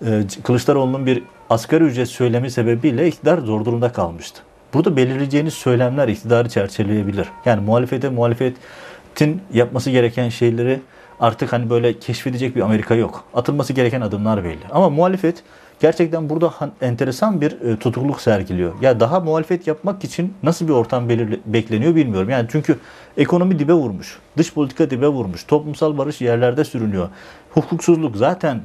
e, 0.07 0.23
Kılıçdaroğlu'nun 0.43 1.07
bir 1.07 1.23
asgari 1.51 1.85
ücret 1.85 2.09
söylemi 2.09 2.51
sebebiyle 2.51 3.09
iktidar 3.09 3.39
zor 3.39 3.65
durumda 3.65 3.93
kalmıştı. 3.93 4.43
Burada 4.75 4.97
belirleyeceğiniz 4.97 5.55
söylemler 5.55 6.09
iktidarı 6.09 6.49
çerçeveleyebilir. 6.49 7.29
Yani 7.45 7.61
muhalefete 7.61 8.09
muhalefetin 8.09 9.41
yapması 9.53 9.91
gereken 9.91 10.29
şeyleri 10.29 10.81
artık 11.21 11.53
hani 11.53 11.71
böyle 11.71 11.99
keşfedecek 11.99 12.57
bir 12.57 12.61
Amerika 12.61 12.95
yok. 12.95 13.25
Atılması 13.35 13.73
gereken 13.73 14.01
adımlar 14.01 14.45
belli. 14.45 14.67
Ama 14.71 14.91
muhalefet 14.91 15.43
gerçekten 15.81 16.31
burada 16.31 16.53
enteresan 16.81 17.41
bir 17.41 17.61
e, 17.61 17.77
tutukluk 17.77 18.21
sergiliyor. 18.21 18.73
Ya 18.81 19.01
daha 19.01 19.21
muhalefet 19.21 19.67
yapmak 19.67 20.05
için 20.05 20.35
nasıl 20.43 20.69
bir 20.69 20.73
ortam 20.73 21.09
belirli, 21.09 21.41
bekleniyor 21.47 21.95
bilmiyorum. 21.95 22.31
Yani 22.31 22.49
çünkü 22.53 22.79
ekonomi 23.17 23.59
dibe 23.59 23.73
vurmuş. 23.73 24.19
Dış 24.37 24.55
politika 24.55 24.91
dibe 24.91 25.09
vurmuş. 25.09 25.45
Toplumsal 25.45 25.99
barış 25.99 26.21
yerlerde 26.21 26.65
sürünüyor. 26.65 27.09
Hukuksuzluk 27.51 28.17
zaten 28.17 28.61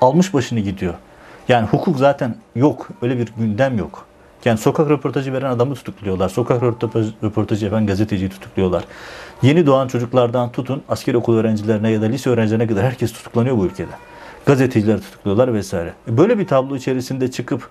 almış 0.00 0.34
başını 0.34 0.60
gidiyor. 0.60 0.94
Yani 1.48 1.66
hukuk 1.66 1.98
zaten 1.98 2.36
yok. 2.56 2.88
Öyle 3.02 3.18
bir 3.18 3.32
gündem 3.38 3.78
yok. 3.78 4.06
Yani 4.44 4.58
sokak 4.58 4.90
röportajı 4.90 5.32
veren 5.32 5.50
adamı 5.50 5.74
tutukluyorlar. 5.74 6.28
Sokak 6.28 6.62
röportajı 7.22 7.64
yapan 7.64 7.86
gazeteciyi 7.86 8.30
tutukluyorlar. 8.30 8.84
Yeni 9.42 9.66
doğan 9.66 9.88
çocuklardan 9.88 10.52
tutun 10.52 10.82
asker 10.88 11.14
okul 11.14 11.36
öğrencilerine 11.36 11.90
ya 11.90 12.02
da 12.02 12.06
lise 12.06 12.30
öğrencilerine 12.30 12.66
kadar 12.66 12.84
herkes 12.84 13.12
tutuklanıyor 13.12 13.58
bu 13.58 13.66
ülkede. 13.66 13.90
Gazeteciler 14.48 15.00
tutukluyorlar 15.00 15.54
vesaire. 15.54 15.92
E, 16.08 16.16
böyle 16.16 16.38
bir 16.38 16.46
tablo 16.46 16.76
içerisinde 16.76 17.30
çıkıp 17.30 17.68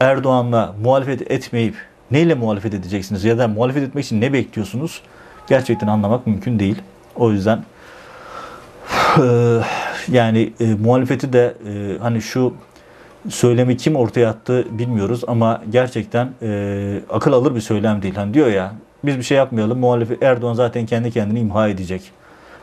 Erdoğan'la 0.00 0.74
muhalefet 0.82 1.30
etmeyip 1.30 1.74
neyle 2.10 2.34
muhalefet 2.34 2.74
edeceksiniz 2.74 3.24
ya 3.24 3.38
da 3.38 3.48
muhalefet 3.48 3.82
etmek 3.82 4.04
için 4.04 4.20
ne 4.20 4.32
bekliyorsunuz? 4.32 5.02
Gerçekten 5.48 5.86
anlamak 5.86 6.26
mümkün 6.26 6.58
değil. 6.58 6.82
O 7.16 7.32
yüzden 7.32 7.64
yani 10.08 10.52
e, 10.60 10.64
muhalefeti 10.74 11.32
de 11.32 11.54
e, 11.68 11.98
hani 11.98 12.22
şu 12.22 12.54
söylemi 13.28 13.76
kim 13.76 13.96
ortaya 13.96 14.28
attı 14.28 14.66
bilmiyoruz 14.70 15.20
ama 15.26 15.62
gerçekten 15.70 16.30
e, 16.42 17.00
akıl 17.10 17.32
alır 17.32 17.54
bir 17.54 17.60
söylem 17.60 18.02
değil. 18.02 18.14
Hani 18.14 18.34
diyor 18.34 18.48
ya 18.48 18.72
biz 19.04 19.18
bir 19.18 19.22
şey 19.22 19.36
yapmayalım 19.36 19.78
muhalefet 19.78 20.22
Erdoğan 20.22 20.54
zaten 20.54 20.86
kendi 20.86 21.10
kendini 21.10 21.40
imha 21.40 21.68
edecek. 21.68 22.02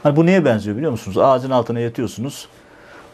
Hani 0.04 0.15
bu 0.15 0.26
neye 0.26 0.46
benziyor 0.46 0.78
biliyor 0.78 0.91
musunuz? 0.91 1.18
Ağacın 1.18 1.52
altına 1.52 1.80
yatıyorsunuz. 1.80 2.48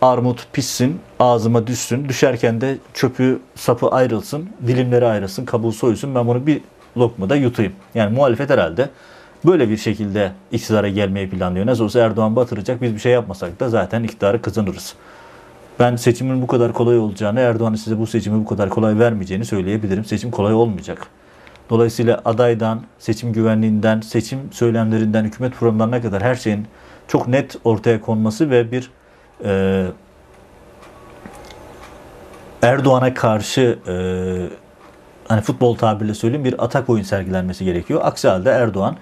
Armut 0.02 0.48
pişsin, 0.54 1.00
ağzıma 1.20 1.68
düşsün. 1.68 2.10
Düşerken 2.10 2.62
de 2.62 2.78
çöpü, 2.94 3.40
sapı 3.56 3.88
ayrılsın, 3.88 4.50
dilimleri 4.68 5.06
ayrılsın, 5.06 5.46
kabuğu 5.46 5.72
soyulsun. 5.72 6.16
Ben 6.16 6.28
bunu 6.28 6.48
bir 6.48 6.62
lokmada 6.98 7.36
yutayım. 7.36 7.74
Yani 7.96 8.16
muhalefet 8.16 8.50
herhalde 8.50 8.90
böyle 9.46 9.70
bir 9.70 9.78
şekilde 9.78 10.32
iktidara 10.52 10.90
gelmeyi 10.90 11.30
planlıyor. 11.30 11.66
Nasıl 11.66 11.84
olsa 11.84 12.00
Erdoğan 12.00 12.36
batıracak. 12.36 12.82
Biz 12.82 12.94
bir 12.94 13.00
şey 13.00 13.12
yapmasak 13.12 13.60
da 13.60 13.70
zaten 13.70 14.04
iktidarı 14.04 14.42
kazanırız. 14.42 14.94
Ben 15.80 15.96
seçimin 15.96 16.42
bu 16.42 16.48
kadar 16.48 16.74
kolay 16.74 16.98
olacağını, 16.98 17.40
Erdoğan'ın 17.40 17.76
size 17.76 18.00
bu 18.00 18.08
seçimi 18.08 18.40
bu 18.40 18.46
kadar 18.46 18.70
kolay 18.70 19.00
vermeyeceğini 19.00 19.46
söyleyebilirim. 19.46 20.06
Seçim 20.06 20.32
kolay 20.32 20.54
olmayacak. 20.54 21.08
Dolayısıyla 21.70 22.22
adaydan, 22.26 22.82
seçim 23.00 23.34
güvenliğinden, 23.34 24.02
seçim 24.02 24.40
söylemlerinden, 24.52 25.24
hükümet 25.24 25.54
programlarına 25.54 26.02
kadar 26.02 26.24
her 26.24 26.36
şeyin 26.36 26.66
çok 27.08 27.28
net 27.28 27.56
ortaya 27.64 28.02
konması 28.02 28.50
ve 28.50 28.72
bir 28.72 28.90
e, 29.46 29.86
Erdoğan'a 32.62 33.14
karşı 33.14 33.80
e, 33.88 33.96
hani 35.28 35.42
futbol 35.42 35.76
tabiriyle 35.76 36.14
söyleyeyim 36.14 36.46
bir 36.46 36.64
atak 36.64 36.90
oyun 36.90 37.04
sergilenmesi 37.04 37.66
gerekiyor. 37.66 38.02
Aksi 38.04 38.28
halde 38.28 38.50
Erdoğan 38.50 38.96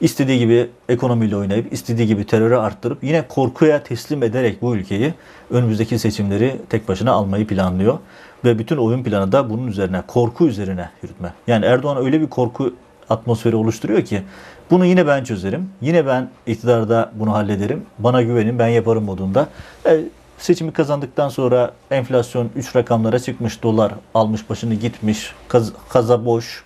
istediği 0.00 0.38
gibi 0.38 0.70
ekonomiyle 0.88 1.36
oynayıp, 1.36 1.72
istediği 1.72 2.06
gibi 2.06 2.26
terörü 2.26 2.56
arttırıp 2.56 3.04
yine 3.04 3.28
korkuya 3.28 3.82
teslim 3.82 4.22
ederek 4.22 4.62
bu 4.62 4.76
ülkeyi 4.76 5.14
önümüzdeki 5.50 5.98
seçimleri 5.98 6.56
tek 6.68 6.88
başına 6.88 7.12
almayı 7.12 7.46
planlıyor. 7.46 7.98
Ve 8.44 8.58
bütün 8.58 8.76
oyun 8.76 9.04
planı 9.04 9.32
da 9.32 9.50
bunun 9.50 9.66
üzerine, 9.66 10.02
korku 10.06 10.46
üzerine 10.46 10.90
yürütme. 11.02 11.32
Yani 11.46 11.64
Erdoğan 11.64 12.04
öyle 12.04 12.20
bir 12.20 12.26
korku 12.26 12.74
atmosferi 13.10 13.56
oluşturuyor 13.56 14.04
ki 14.04 14.22
bunu 14.72 14.86
yine 14.86 15.06
ben 15.06 15.24
çözerim. 15.24 15.70
Yine 15.80 16.06
ben 16.06 16.28
iktidarda 16.46 17.12
bunu 17.14 17.32
hallederim. 17.32 17.82
Bana 17.98 18.22
güvenin 18.22 18.58
ben 18.58 18.68
yaparım 18.68 19.04
modunda. 19.04 19.48
E, 19.86 20.00
seçimi 20.38 20.72
kazandıktan 20.72 21.28
sonra 21.28 21.72
enflasyon 21.90 22.50
3 22.56 22.76
rakamlara 22.76 23.18
çıkmış. 23.18 23.62
Dolar 23.62 23.92
almış 24.14 24.50
başını 24.50 24.74
gitmiş. 24.74 25.32
Kaz, 25.48 25.72
kaza 25.88 26.24
boş. 26.24 26.64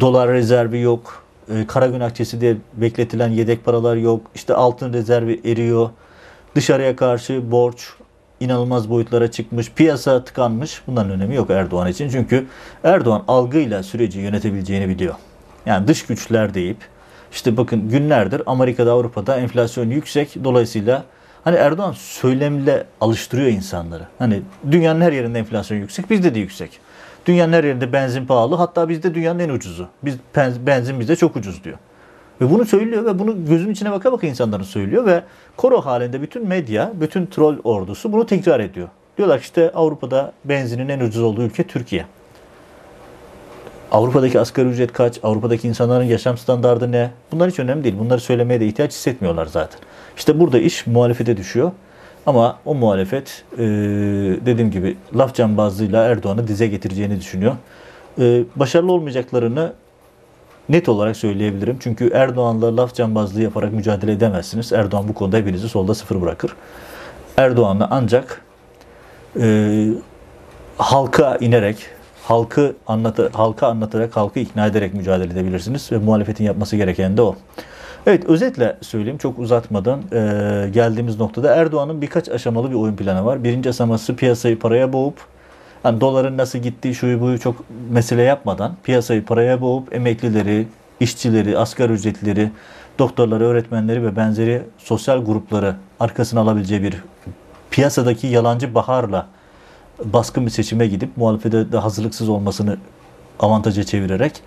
Dolar 0.00 0.28
rezervi 0.28 0.80
yok. 0.80 1.24
E, 1.54 1.66
kara 1.66 1.86
gün 1.86 2.00
akçesi 2.00 2.40
diye 2.40 2.56
bekletilen 2.74 3.28
yedek 3.28 3.64
paralar 3.64 3.96
yok. 3.96 4.20
İşte 4.34 4.54
altın 4.54 4.92
rezervi 4.92 5.40
eriyor. 5.44 5.90
Dışarıya 6.54 6.96
karşı 6.96 7.50
borç 7.50 7.88
inanılmaz 8.40 8.90
boyutlara 8.90 9.30
çıkmış. 9.30 9.72
Piyasa 9.72 10.24
tıkanmış. 10.24 10.82
Bunların 10.86 11.10
önemi 11.10 11.34
yok 11.34 11.50
Erdoğan 11.50 11.88
için. 11.88 12.08
Çünkü 12.08 12.46
Erdoğan 12.84 13.24
algıyla 13.28 13.82
süreci 13.82 14.18
yönetebileceğini 14.18 14.88
biliyor. 14.88 15.14
Yani 15.66 15.88
dış 15.88 16.06
güçler 16.06 16.54
deyip 16.54 16.76
işte 17.32 17.56
bakın 17.56 17.88
günlerdir 17.88 18.42
Amerika'da 18.46 18.92
Avrupa'da 18.92 19.36
enflasyon 19.36 19.90
yüksek. 19.90 20.44
Dolayısıyla 20.44 21.04
hani 21.44 21.56
Erdoğan 21.56 21.92
söylemle 21.92 22.84
alıştırıyor 23.00 23.48
insanları. 23.48 24.06
Hani 24.18 24.42
dünyanın 24.70 25.00
her 25.00 25.12
yerinde 25.12 25.38
enflasyon 25.38 25.78
yüksek. 25.78 26.10
Bizde 26.10 26.34
de 26.34 26.38
yüksek. 26.38 26.80
Dünyanın 27.26 27.52
her 27.52 27.64
yerinde 27.64 27.92
benzin 27.92 28.26
pahalı. 28.26 28.54
Hatta 28.54 28.88
bizde 28.88 29.14
dünyanın 29.14 29.38
en 29.38 29.48
ucuzu. 29.48 29.88
Biz 30.02 30.16
benzin 30.66 31.00
bizde 31.00 31.16
çok 31.16 31.36
ucuz 31.36 31.64
diyor. 31.64 31.78
Ve 32.40 32.50
bunu 32.50 32.64
söylüyor 32.64 33.04
ve 33.04 33.18
bunu 33.18 33.46
gözün 33.46 33.70
içine 33.70 33.90
baka 33.90 34.12
baka 34.12 34.26
insanların 34.26 34.62
söylüyor 34.62 35.06
ve 35.06 35.22
koro 35.56 35.80
halinde 35.80 36.22
bütün 36.22 36.48
medya, 36.48 36.92
bütün 37.00 37.26
troll 37.26 37.58
ordusu 37.64 38.12
bunu 38.12 38.26
tekrar 38.26 38.60
ediyor. 38.60 38.88
Diyorlar 39.18 39.38
işte 39.38 39.70
Avrupa'da 39.74 40.32
benzinin 40.44 40.88
en 40.88 41.00
ucuz 41.00 41.22
olduğu 41.22 41.42
ülke 41.42 41.62
Türkiye. 41.62 42.06
Avrupa'daki 43.90 44.40
asgari 44.40 44.68
ücret 44.68 44.92
kaç? 44.92 45.18
Avrupa'daki 45.22 45.68
insanların 45.68 46.04
yaşam 46.04 46.38
standardı 46.38 46.92
ne? 46.92 47.10
Bunlar 47.32 47.50
hiç 47.50 47.58
önemli 47.58 47.84
değil. 47.84 47.98
Bunları 47.98 48.20
söylemeye 48.20 48.60
de 48.60 48.66
ihtiyaç 48.66 48.92
hissetmiyorlar 48.92 49.46
zaten. 49.46 49.80
İşte 50.16 50.40
burada 50.40 50.58
iş 50.58 50.86
muhalefete 50.86 51.36
düşüyor. 51.36 51.72
Ama 52.26 52.58
o 52.64 52.74
muhalefet 52.74 53.44
e, 53.58 53.58
dediğim 54.46 54.70
gibi 54.70 54.96
laf 55.16 55.34
cambazlığıyla 55.34 56.04
Erdoğan'ı 56.04 56.48
dize 56.48 56.66
getireceğini 56.66 57.20
düşünüyor. 57.20 57.56
E, 58.18 58.44
başarılı 58.56 58.92
olmayacaklarını 58.92 59.72
net 60.68 60.88
olarak 60.88 61.16
söyleyebilirim. 61.16 61.76
Çünkü 61.80 62.10
Erdoğan'la 62.14 62.76
laf 62.76 62.94
cambazlığı 62.94 63.42
yaparak 63.42 63.72
mücadele 63.72 64.12
edemezsiniz. 64.12 64.72
Erdoğan 64.72 65.08
bu 65.08 65.14
konuda 65.14 65.36
hepinizi 65.36 65.68
solda 65.68 65.94
sıfır 65.94 66.22
bırakır. 66.22 66.56
Erdoğan'la 67.36 67.88
ancak 67.90 68.42
e, 69.40 69.86
halka 70.78 71.36
inerek, 71.40 71.76
halkı 72.30 72.76
anlatı, 72.86 73.30
halka 73.32 73.66
anlatarak, 73.66 74.16
halkı 74.16 74.40
ikna 74.40 74.66
ederek 74.66 74.94
mücadele 74.94 75.32
edebilirsiniz 75.32 75.92
ve 75.92 75.98
muhalefetin 75.98 76.44
yapması 76.44 76.76
gereken 76.76 77.16
de 77.16 77.22
o. 77.22 77.36
Evet 78.06 78.24
özetle 78.24 78.76
söyleyeyim 78.80 79.18
çok 79.18 79.38
uzatmadan 79.38 80.00
e, 80.12 80.70
geldiğimiz 80.72 81.20
noktada 81.20 81.54
Erdoğan'ın 81.54 82.02
birkaç 82.02 82.28
aşamalı 82.28 82.70
bir 82.70 82.74
oyun 82.74 82.96
planı 82.96 83.24
var. 83.24 83.44
Birinci 83.44 83.68
aşaması 83.68 84.16
piyasayı 84.16 84.58
paraya 84.58 84.92
boğup 84.92 85.18
hani 85.82 86.00
doların 86.00 86.38
nasıl 86.38 86.58
gittiği 86.58 86.94
şuyu 86.94 87.20
buyu 87.20 87.38
çok 87.38 87.56
mesele 87.90 88.22
yapmadan 88.22 88.76
piyasayı 88.84 89.24
paraya 89.24 89.60
boğup 89.60 89.94
emeklileri, 89.94 90.66
işçileri, 91.00 91.58
asgari 91.58 91.92
ücretlileri, 91.92 92.50
doktorları, 92.98 93.44
öğretmenleri 93.44 94.02
ve 94.02 94.16
benzeri 94.16 94.62
sosyal 94.78 95.24
grupları 95.24 95.74
arkasına 96.00 96.40
alabileceği 96.40 96.82
bir 96.82 96.94
piyasadaki 97.70 98.26
yalancı 98.26 98.74
baharla 98.74 99.26
baskın 100.04 100.46
bir 100.46 100.50
seçime 100.50 100.86
gidip 100.86 101.16
muhalefete 101.16 101.72
de 101.72 101.78
hazırlıksız 101.78 102.28
olmasını 102.28 102.76
avantaja 103.40 103.84
çevirerek 103.84 104.42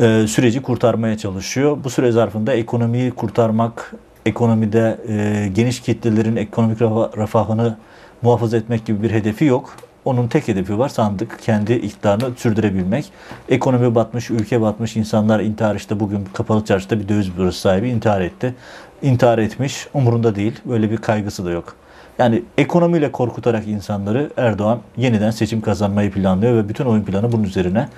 e, 0.00 0.26
süreci 0.28 0.62
kurtarmaya 0.62 1.18
çalışıyor. 1.18 1.78
Bu 1.84 1.90
süre 1.90 2.12
zarfında 2.12 2.52
ekonomiyi 2.52 3.10
kurtarmak, 3.10 3.94
ekonomide 4.26 4.98
e, 5.08 5.48
geniş 5.48 5.80
kitlelerin 5.80 6.36
ekonomik 6.36 6.82
refahını 7.16 7.76
muhafaza 8.22 8.56
etmek 8.56 8.86
gibi 8.86 9.02
bir 9.02 9.10
hedefi 9.10 9.44
yok. 9.44 9.76
Onun 10.04 10.28
tek 10.28 10.48
hedefi 10.48 10.78
var 10.78 10.88
sandık 10.88 11.38
kendi 11.42 11.72
iktidarını 11.72 12.34
sürdürebilmek. 12.36 13.12
Ekonomi 13.48 13.94
batmış, 13.94 14.30
ülke 14.30 14.60
batmış, 14.60 14.96
insanlar 14.96 15.40
intihar 15.40 15.76
işte 15.76 16.00
bugün 16.00 16.24
kapalı 16.32 16.64
çarşıda 16.64 17.00
bir 17.00 17.08
döviz 17.08 17.36
bürosu 17.36 17.58
sahibi 17.58 17.88
intihar 17.88 18.20
etti. 18.20 18.54
İntihar 19.02 19.38
etmiş, 19.38 19.86
umurunda 19.94 20.34
değil. 20.34 20.60
Böyle 20.64 20.90
bir 20.90 20.96
kaygısı 20.96 21.44
da 21.44 21.50
yok. 21.50 21.76
Yani 22.18 22.42
ekonomiyle 22.58 23.12
korkutarak 23.12 23.66
insanları 23.66 24.30
Erdoğan 24.36 24.80
yeniden 24.96 25.30
seçim 25.30 25.60
kazanmayı 25.60 26.12
planlıyor 26.12 26.56
ve 26.56 26.68
bütün 26.68 26.84
oyun 26.84 27.02
planı 27.02 27.32
bunun 27.32 27.42
üzerine. 27.42 27.88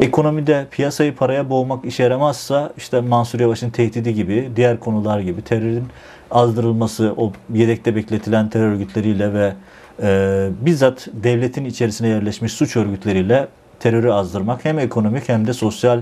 Ekonomide 0.00 0.66
piyasayı 0.70 1.16
paraya 1.16 1.50
boğmak 1.50 1.84
işe 1.84 2.02
yaramazsa 2.02 2.72
işte 2.76 3.00
Mansur 3.00 3.40
Yavaş'ın 3.40 3.70
tehdidi 3.70 4.14
gibi, 4.14 4.50
diğer 4.56 4.80
konular 4.80 5.20
gibi 5.20 5.42
terörün 5.42 5.84
azdırılması, 6.30 7.14
o 7.16 7.32
yedekte 7.54 7.96
bekletilen 7.96 8.50
terör 8.50 8.72
örgütleriyle 8.72 9.34
ve 9.34 9.54
e, 10.02 10.48
bizzat 10.60 11.08
devletin 11.12 11.64
içerisine 11.64 12.08
yerleşmiş 12.08 12.52
suç 12.52 12.76
örgütleriyle 12.76 13.48
terörü 13.80 14.10
azdırmak 14.10 14.64
hem 14.64 14.78
ekonomik 14.78 15.28
hem 15.28 15.46
de 15.46 15.52
sosyal 15.52 16.00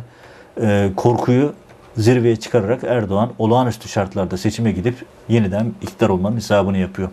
e, 0.62 0.90
korkuyu 0.96 1.52
zirveye 1.96 2.36
çıkararak 2.36 2.84
Erdoğan 2.84 3.30
olağanüstü 3.38 3.88
şartlarda 3.88 4.36
seçime 4.36 4.72
gidip 4.72 4.94
yeniden 5.28 5.72
iktidar 5.82 6.08
olmanın 6.08 6.36
hesabını 6.36 6.78
yapıyor. 6.78 7.08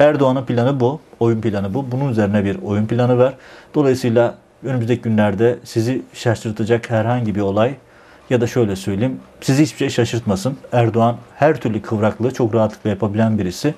Erdoğan'ın 0.00 0.44
planı 0.44 0.80
bu, 0.80 1.00
oyun 1.20 1.40
planı 1.40 1.74
bu. 1.74 1.92
Bunun 1.92 2.08
üzerine 2.10 2.44
bir 2.44 2.62
oyun 2.62 2.86
planı 2.86 3.18
var. 3.18 3.34
Dolayısıyla 3.74 4.34
önümüzdeki 4.64 5.02
günlerde 5.02 5.58
sizi 5.64 6.02
şaşırtacak 6.14 6.90
herhangi 6.90 7.34
bir 7.34 7.40
olay 7.40 7.74
ya 8.30 8.40
da 8.40 8.46
şöyle 8.46 8.76
söyleyeyim, 8.76 9.20
sizi 9.40 9.62
hiçbir 9.62 9.78
şey 9.78 9.88
şaşırtmasın. 9.88 10.56
Erdoğan 10.72 11.16
her 11.36 11.60
türlü 11.60 11.82
kıvraklığı 11.82 12.34
çok 12.34 12.54
rahatlıkla 12.54 12.90
yapabilen 12.90 13.38
birisi. 13.38 13.74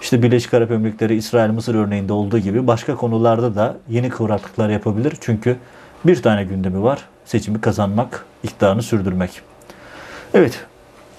İşte 0.00 0.22
Birleşik 0.22 0.54
Arap 0.54 0.70
Emirlikleri, 0.70 1.14
İsrail, 1.14 1.50
Mısır 1.50 1.74
örneğinde 1.74 2.12
olduğu 2.12 2.38
gibi 2.38 2.66
başka 2.66 2.96
konularda 2.96 3.54
da 3.54 3.76
yeni 3.88 4.08
kıvraklıklar 4.08 4.68
yapabilir. 4.68 5.12
Çünkü 5.20 5.56
bir 6.04 6.22
tane 6.22 6.44
gündemi 6.44 6.82
var. 6.82 7.04
Seçimi 7.24 7.60
kazanmak, 7.60 8.24
iktidarını 8.42 8.82
sürdürmek. 8.82 9.40
Evet, 10.34 10.64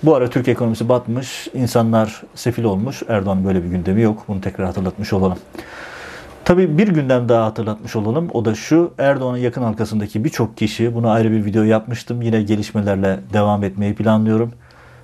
bu 0.03 0.15
ara 0.15 0.29
Türk 0.29 0.47
ekonomisi 0.47 0.89
batmış, 0.89 1.47
insanlar 1.53 2.23
sefil 2.35 2.63
olmuş. 2.63 3.03
Erdoğan'ın 3.07 3.45
böyle 3.45 3.63
bir 3.63 3.69
gündemi 3.69 4.01
yok. 4.01 4.23
Bunu 4.27 4.41
tekrar 4.41 4.67
hatırlatmış 4.67 5.13
olalım. 5.13 5.37
Tabii 6.45 6.77
bir 6.77 6.87
gündem 6.87 7.29
daha 7.29 7.45
hatırlatmış 7.45 7.95
olalım. 7.95 8.29
O 8.33 8.45
da 8.45 8.55
şu, 8.55 8.93
Erdoğan'ın 8.97 9.37
yakın 9.37 9.63
halkasındaki 9.63 10.23
birçok 10.23 10.57
kişi, 10.57 10.95
bunu 10.95 11.09
ayrı 11.09 11.31
bir 11.31 11.45
video 11.45 11.63
yapmıştım. 11.63 12.21
Yine 12.21 12.41
gelişmelerle 12.41 13.19
devam 13.33 13.63
etmeyi 13.63 13.95
planlıyorum. 13.95 14.51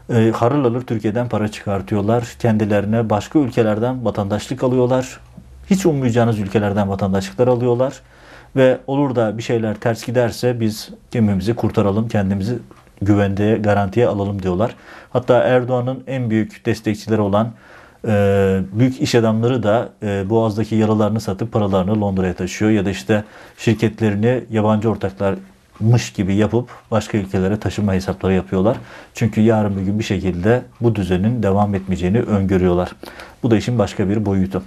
E, 0.09 0.31
harıl 0.35 0.65
alır 0.65 0.81
Türkiye'den 0.81 1.29
para 1.29 1.47
çıkartıyorlar. 1.47 2.35
Kendilerine 2.39 3.09
başka 3.09 3.39
ülkelerden 3.39 4.05
vatandaşlık 4.05 4.63
alıyorlar. 4.63 5.19
Hiç 5.69 5.85
ummayacağınız 5.85 6.39
ülkelerden 6.39 6.89
vatandaşlıklar 6.89 7.47
alıyorlar. 7.47 7.93
Ve 8.55 8.77
olur 8.87 9.15
da 9.15 9.37
bir 9.37 9.43
şeyler 9.43 9.75
ters 9.75 10.05
giderse 10.05 10.59
biz 10.59 10.89
kendimizi 11.11 11.55
kurtaralım, 11.55 12.07
kendimizi 12.07 12.59
güvende, 13.05 13.57
garantiye 13.57 14.07
alalım 14.07 14.43
diyorlar. 14.43 14.75
Hatta 15.09 15.43
Erdoğan'ın 15.43 16.03
en 16.07 16.29
büyük 16.29 16.65
destekçileri 16.65 17.21
olan 17.21 17.51
e, 18.07 18.59
büyük 18.73 19.01
iş 19.01 19.15
adamları 19.15 19.63
da 19.63 19.89
e, 20.03 20.29
Boğaz'daki 20.29 20.75
yaralarını 20.75 21.19
satıp 21.21 21.51
paralarını 21.51 22.01
Londra'ya 22.01 22.33
taşıyor 22.33 22.71
ya 22.71 22.85
da 22.85 22.89
işte 22.89 23.23
şirketlerini 23.57 24.43
yabancı 24.51 24.89
ortaklarmış 24.89 26.13
gibi 26.13 26.35
yapıp 26.35 26.69
başka 26.91 27.17
ülkelere 27.17 27.59
taşıma 27.59 27.93
hesapları 27.93 28.33
yapıyorlar. 28.33 28.77
Çünkü 29.13 29.41
yarın 29.41 29.77
bir 29.77 29.81
gün 29.81 29.99
bir 29.99 30.03
şekilde 30.03 30.61
bu 30.81 30.95
düzenin 30.95 31.43
devam 31.43 31.75
etmeyeceğini 31.75 32.19
öngörüyorlar. 32.19 32.91
Bu 33.43 33.51
da 33.51 33.57
işin 33.57 33.79
başka 33.79 34.09
bir 34.09 34.25
boyutu. 34.25 34.63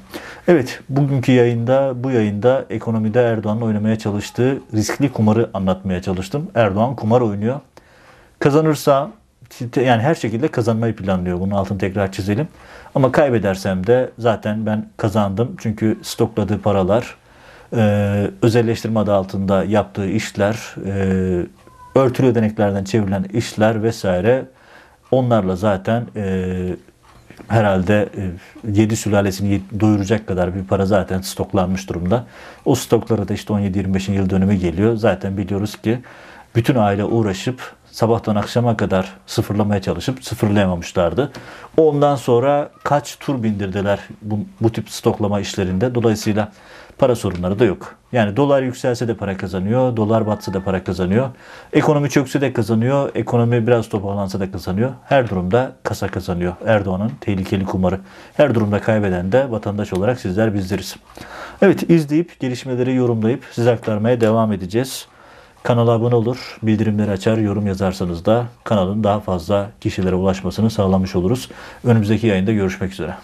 Evet, 0.49 0.81
bugünkü 0.89 1.33
yayında, 1.33 1.93
bu 2.05 2.11
yayında 2.11 2.65
ekonomide 2.71 3.23
Erdoğan'ın 3.23 3.61
oynamaya 3.61 3.99
çalıştığı 3.99 4.59
riskli 4.75 5.13
kumarı 5.13 5.51
anlatmaya 5.55 6.03
çalıştım. 6.03 6.51
Erdoğan 6.55 6.97
kumar 6.97 7.21
oynuyor. 7.21 7.61
Kazanırsa 8.39 9.11
yani 9.77 10.03
her 10.03 10.15
şekilde 10.15 10.49
kazanmayı 10.49 10.97
planlıyor. 10.97 11.41
Bunun 11.41 11.55
altını 11.55 11.79
tekrar 11.79 12.13
çizelim. 12.13 12.49
Ama 12.95 13.13
kaybedersem 13.13 13.87
de 13.87 14.11
zaten 14.19 14.67
ben 14.67 14.89
kazandım. 14.97 15.57
Çünkü 15.59 15.99
stokladığı 16.03 16.63
paralar, 16.63 17.17
e, 17.77 18.31
özelleştirme 18.43 19.01
adı 19.01 19.15
altında 19.15 19.65
yaptığı 19.65 20.09
işler, 20.09 20.75
e, 20.87 21.47
örtülü 21.95 22.27
ödeneklerden 22.27 22.85
çevrilen 22.85 23.23
işler 23.23 23.83
vesaire 23.83 24.45
onlarla 25.11 25.57
zaten 25.57 26.07
e, 26.17 26.55
herhalde 27.49 28.09
e, 28.67 28.81
7 28.81 28.97
sülalesini 28.97 29.61
doyuracak 29.81 30.27
kadar 30.27 30.55
bir 30.55 30.65
para 30.65 30.87
zaten 30.87 31.21
stoklanmış 31.21 31.89
durumda. 31.89 32.27
O 32.65 32.75
stoklara 32.75 33.29
da 33.29 33.35
işte 33.35 33.55
17-25. 33.55 34.13
yıl 34.13 34.31
dönümü 34.31 34.55
geliyor. 34.55 34.97
Zaten 34.97 35.37
biliyoruz 35.37 35.77
ki 35.77 35.99
bütün 36.55 36.75
aile 36.75 37.05
uğraşıp 37.05 37.75
sabahtan 37.97 38.37
akşama 38.37 38.77
kadar 38.77 39.13
sıfırlamaya 39.27 39.83
çalışıp 39.83 40.25
sıfırlayamamışlardı. 40.25 41.33
Ondan 41.77 42.17
sonra 42.17 42.71
kaç 42.85 43.17
tur 43.19 43.43
bindirdiler 43.43 44.01
bu, 44.23 44.39
bu 44.61 44.73
tip 44.73 44.91
stoklama 44.91 45.41
işlerinde. 45.41 45.95
Dolayısıyla 45.95 46.53
para 46.99 47.17
sorunları 47.17 47.59
da 47.59 47.65
yok. 47.65 47.95
Yani 48.13 48.37
dolar 48.37 48.63
yükselse 48.63 49.09
de 49.09 49.15
para 49.15 49.37
kazanıyor, 49.37 49.97
dolar 49.97 50.27
batsa 50.27 50.55
da 50.55 50.65
para 50.65 50.85
kazanıyor. 50.85 51.29
Ekonomi 51.73 52.11
çökse 52.11 52.41
de 52.41 52.53
kazanıyor, 52.53 53.11
ekonomi 53.15 53.67
biraz 53.67 53.89
toparlansa 53.89 54.41
da 54.41 54.51
kazanıyor. 54.51 54.91
Her 55.05 55.31
durumda 55.31 55.73
kasa 55.83 56.09
kazanıyor. 56.09 56.55
Erdoğan'ın 56.67 57.13
tehlikeli 57.21 57.65
kumarı. 57.65 58.01
Her 58.37 58.55
durumda 58.55 58.81
kaybeden 58.81 59.33
de 59.33 59.51
vatandaş 59.51 59.93
olarak 59.93 60.21
sizler 60.21 60.55
bizleriz. 60.55 60.97
Evet 61.63 61.91
izleyip 61.91 62.41
gelişmeleri 62.41 62.95
yorumlayıp 62.95 63.45
size 63.53 63.73
aktarmaya 63.73 64.21
devam 64.21 64.53
edeceğiz. 64.53 65.09
Kanala 65.67 65.91
abone 65.91 66.15
olur, 66.15 66.59
bildirimleri 66.63 67.11
açar, 67.11 67.39
yorum 67.39 67.67
yazarsanız 67.67 68.25
da 68.25 68.47
kanalın 68.65 69.05
daha 69.05 69.21
fazla 69.21 69.71
kişilere 69.81 70.15
ulaşmasını 70.15 70.71
sağlamış 70.71 71.17
oluruz. 71.17 71.49
Önümüzdeki 71.85 72.27
yayında 72.27 72.53
görüşmek 72.53 72.93
üzere. 72.93 73.15